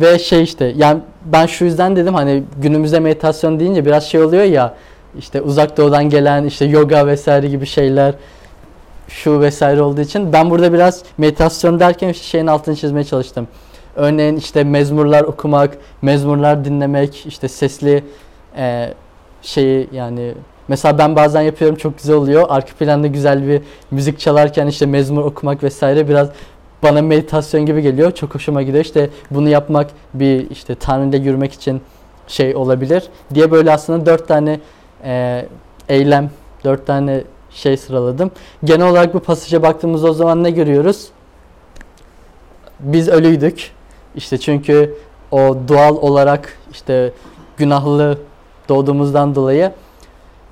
Ve 0.00 0.18
şey 0.18 0.42
işte 0.42 0.72
yani 0.76 1.00
ben 1.24 1.46
şu 1.46 1.64
yüzden 1.64 1.96
dedim 1.96 2.14
hani 2.14 2.42
günümüzde 2.62 3.00
meditasyon 3.00 3.60
deyince 3.60 3.84
biraz 3.84 4.04
şey 4.04 4.22
oluyor 4.22 4.42
ya 4.42 4.74
işte 5.18 5.40
uzak 5.40 5.76
doğudan 5.76 6.10
gelen 6.10 6.44
işte 6.44 6.64
yoga 6.64 7.06
vesaire 7.06 7.48
gibi 7.48 7.66
şeyler 7.66 8.14
şu 9.08 9.40
vesaire 9.40 9.82
olduğu 9.82 10.00
için 10.00 10.32
ben 10.32 10.50
burada 10.50 10.72
biraz 10.72 11.02
meditasyon 11.18 11.80
derken 11.80 12.08
işte 12.08 12.24
şeyin 12.24 12.46
altını 12.46 12.76
çizmeye 12.76 13.04
çalıştım. 13.04 13.48
Örneğin 13.96 14.36
işte 14.36 14.64
mezmurlar 14.64 15.22
okumak, 15.22 15.78
mezmurlar 16.02 16.64
dinlemek, 16.64 17.26
işte 17.26 17.48
sesli 17.48 18.04
e, 18.56 18.94
şeyi 19.42 19.88
yani 19.92 20.34
mesela 20.68 20.98
ben 20.98 21.16
bazen 21.16 21.42
yapıyorum 21.42 21.76
çok 21.76 21.98
güzel 21.98 22.16
oluyor. 22.16 22.46
Arka 22.48 22.72
planda 22.78 23.06
güzel 23.06 23.48
bir 23.48 23.62
müzik 23.90 24.20
çalarken 24.20 24.66
işte 24.66 24.86
mezmur 24.86 25.24
okumak 25.24 25.62
vesaire 25.62 26.08
biraz 26.08 26.28
bana 26.82 27.02
meditasyon 27.02 27.66
gibi 27.66 27.82
geliyor. 27.82 28.10
Çok 28.12 28.34
hoşuma 28.34 28.62
gidiyor. 28.62 28.84
İşte 28.84 29.10
bunu 29.30 29.48
yapmak 29.48 29.90
bir 30.14 30.50
işte 30.50 30.74
Tanrı 30.74 31.08
ile 31.08 31.16
yürümek 31.16 31.52
için 31.52 31.80
şey 32.26 32.56
olabilir 32.56 33.04
diye 33.34 33.50
böyle 33.50 33.72
aslında 33.72 34.06
dört 34.06 34.28
tane 34.28 34.60
e, 35.04 35.46
eylem, 35.88 36.30
dört 36.64 36.86
tane 36.86 37.24
şey 37.50 37.76
sıraladım. 37.76 38.30
Genel 38.64 38.90
olarak 38.90 39.14
bu 39.14 39.20
pasaja 39.20 39.62
baktığımızda 39.62 40.10
o 40.10 40.12
zaman 40.12 40.44
ne 40.44 40.50
görüyoruz? 40.50 41.08
Biz 42.80 43.08
ölüydük. 43.08 43.70
İşte 44.16 44.38
çünkü 44.38 44.94
o 45.30 45.56
doğal 45.68 45.96
olarak 45.96 46.58
işte 46.72 47.12
günahlı 47.56 48.18
doğduğumuzdan 48.68 49.34
dolayı 49.34 49.72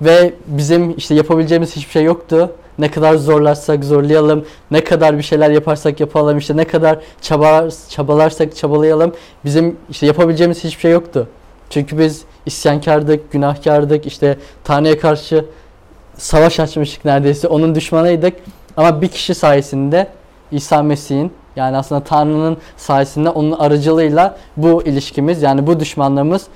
ve 0.02 0.34
bizim 0.46 0.94
işte 0.96 1.14
yapabileceğimiz 1.14 1.76
hiçbir 1.76 1.92
şey 1.92 2.04
yoktu. 2.04 2.50
Ne 2.78 2.90
kadar 2.90 3.14
zorlarsak 3.14 3.84
zorlayalım, 3.84 4.44
ne 4.70 4.84
kadar 4.84 5.18
bir 5.18 5.22
şeyler 5.22 5.50
yaparsak 5.50 6.00
yapalım, 6.00 6.38
işte 6.38 6.56
ne 6.56 6.64
kadar 6.64 6.98
çabalar, 7.20 7.72
çabalarsak 7.88 8.56
çabalayalım. 8.56 9.12
Bizim 9.44 9.76
işte 9.90 10.06
yapabileceğimiz 10.06 10.64
hiçbir 10.64 10.80
şey 10.80 10.92
yoktu. 10.92 11.28
Çünkü 11.70 11.98
biz 11.98 12.22
isyankardık, 12.46 13.32
günahkardık, 13.32 14.06
işte 14.06 14.38
Tanrı'ya 14.64 14.98
karşı 14.98 15.44
savaş 16.16 16.60
açmıştık 16.60 17.04
neredeyse. 17.04 17.48
Onun 17.48 17.74
düşmanıydık. 17.74 18.34
Ama 18.76 19.02
bir 19.02 19.08
kişi 19.08 19.34
sayesinde 19.34 20.08
İsa 20.52 20.82
Mesih'in 20.82 21.32
yani 21.56 21.76
aslında 21.76 22.00
Tanrı'nın 22.04 22.56
sayesinde 22.76 23.30
onun 23.30 23.52
aracılığıyla 23.52 24.36
bu 24.56 24.82
ilişkimiz 24.82 25.42
yani 25.42 25.66
bu 25.66 25.80
düşmanlığımız 25.80 26.46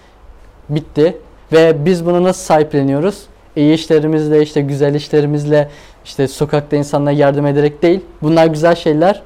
bitti. 0.69 1.17
Ve 1.53 1.85
biz 1.85 2.07
bunu 2.07 2.25
nasıl 2.25 2.43
sahipleniyoruz? 2.43 3.23
İyi 3.57 3.75
işlerimizle, 3.75 4.43
işte 4.43 4.61
güzel 4.61 4.95
işlerimizle, 4.95 5.69
işte 6.05 6.29
sokakta 6.29 6.77
insanlara 6.77 7.15
yardım 7.15 7.47
ederek 7.47 7.83
değil. 7.83 8.01
Bunlar 8.23 8.47
güzel 8.47 8.75
şeyler. 8.75 9.23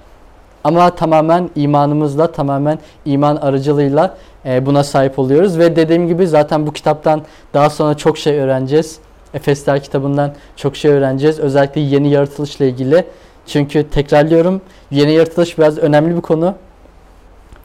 Ama 0.64 0.90
tamamen 0.90 1.50
imanımızla, 1.56 2.32
tamamen 2.32 2.78
iman 3.04 3.36
aracılığıyla 3.36 4.16
e, 4.46 4.66
buna 4.66 4.84
sahip 4.84 5.18
oluyoruz. 5.18 5.58
Ve 5.58 5.76
dediğim 5.76 6.08
gibi 6.08 6.26
zaten 6.26 6.66
bu 6.66 6.72
kitaptan 6.72 7.22
daha 7.54 7.70
sonra 7.70 7.96
çok 7.96 8.18
şey 8.18 8.38
öğreneceğiz. 8.38 8.98
Efesler 9.34 9.82
kitabından 9.82 10.32
çok 10.56 10.76
şey 10.76 10.90
öğreneceğiz. 10.90 11.38
Özellikle 11.38 11.80
yeni 11.80 12.10
yaratılışla 12.10 12.64
ilgili. 12.64 13.04
Çünkü 13.50 13.90
tekrarlıyorum 13.90 14.60
yeni 14.90 15.12
yaratılış 15.12 15.58
biraz 15.58 15.78
önemli 15.78 16.16
bir 16.16 16.20
konu. 16.20 16.54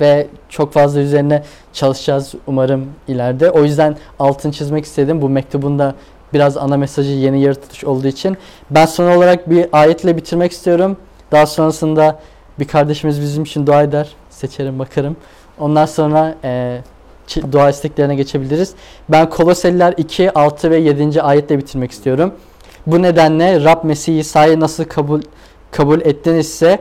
Ve 0.02 0.28
çok 0.50 0.74
fazla 0.74 1.00
üzerine 1.00 1.44
çalışacağız 1.74 2.34
umarım 2.48 2.86
ileride. 3.08 3.52
O 3.52 3.64
yüzden 3.64 3.98
altını 4.20 4.52
çizmek 4.52 4.86
istedim. 4.86 5.22
Bu 5.22 5.30
mektubunda 5.30 5.96
biraz 6.34 6.58
ana 6.58 6.78
mesajı 6.78 7.12
yeni 7.12 7.42
yaratılış 7.42 7.84
olduğu 7.84 8.08
için. 8.08 8.38
Ben 8.70 8.86
son 8.86 9.18
olarak 9.18 9.50
bir 9.50 9.68
ayetle 9.72 10.18
bitirmek 10.18 10.52
istiyorum. 10.52 10.98
Daha 11.32 11.46
sonrasında 11.46 12.20
bir 12.60 12.68
kardeşimiz 12.68 13.22
bizim 13.22 13.44
için 13.44 13.68
dua 13.68 13.84
eder. 13.84 14.10
Seçerim 14.30 14.80
bakarım. 14.80 15.16
Ondan 15.60 15.86
sonra 15.86 16.36
e, 16.44 16.82
dua 17.52 17.70
isteklerine 17.70 18.16
geçebiliriz. 18.16 18.74
Ben 19.10 19.30
Koloseliler 19.30 19.94
2, 19.98 20.40
6 20.40 20.72
ve 20.72 20.78
7. 20.78 21.22
ayetle 21.22 21.58
bitirmek 21.58 21.92
istiyorum. 21.92 22.34
Bu 22.88 23.02
nedenle 23.02 23.64
Rab 23.64 23.84
Mesih 23.84 24.20
İsa'yı 24.20 24.60
nasıl 24.60 24.84
kabul 24.84 25.22
kabul 25.78 26.02
ettinizse 26.02 26.80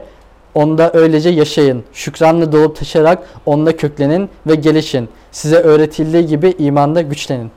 onda 0.55 0.93
öylece 0.95 1.31
yaşayın. 1.31 1.85
Şükranla 1.93 2.53
dolup 2.53 2.77
taşarak 2.77 3.23
onda 3.47 3.77
köklenin 3.77 4.29
ve 4.47 4.55
gelişin. 4.55 5.09
Size 5.33 5.57
öğretildiği 5.57 6.27
gibi 6.27 6.55
imanda 6.59 7.03
güçlenin. 7.03 7.51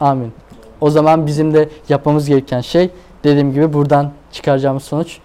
Amin. 0.00 0.32
O 0.80 0.90
zaman 0.90 1.26
bizim 1.26 1.54
de 1.54 1.68
yapmamız 1.88 2.28
gereken 2.28 2.60
şey 2.60 2.90
dediğim 3.24 3.52
gibi 3.52 3.72
buradan 3.72 4.12
çıkaracağımız 4.32 4.82
sonuç 4.82 5.18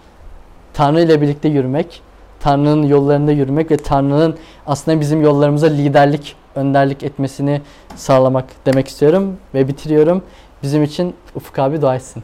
Tanrı 0.74 1.00
ile 1.00 1.20
birlikte 1.20 1.48
yürümek, 1.48 2.02
Tanrı'nın 2.40 2.82
yollarında 2.82 3.32
yürümek 3.32 3.70
ve 3.70 3.76
Tanrı'nın 3.76 4.36
aslında 4.66 5.00
bizim 5.00 5.22
yollarımıza 5.22 5.66
liderlik, 5.66 6.36
önderlik 6.54 7.02
etmesini 7.02 7.62
sağlamak 7.96 8.44
demek 8.66 8.88
istiyorum 8.88 9.36
ve 9.54 9.68
bitiriyorum. 9.68 10.22
Bizim 10.62 10.82
için 10.82 11.14
Ufuk 11.34 11.58
abi 11.58 11.82
dua 11.82 11.96
etsin. 11.96 12.22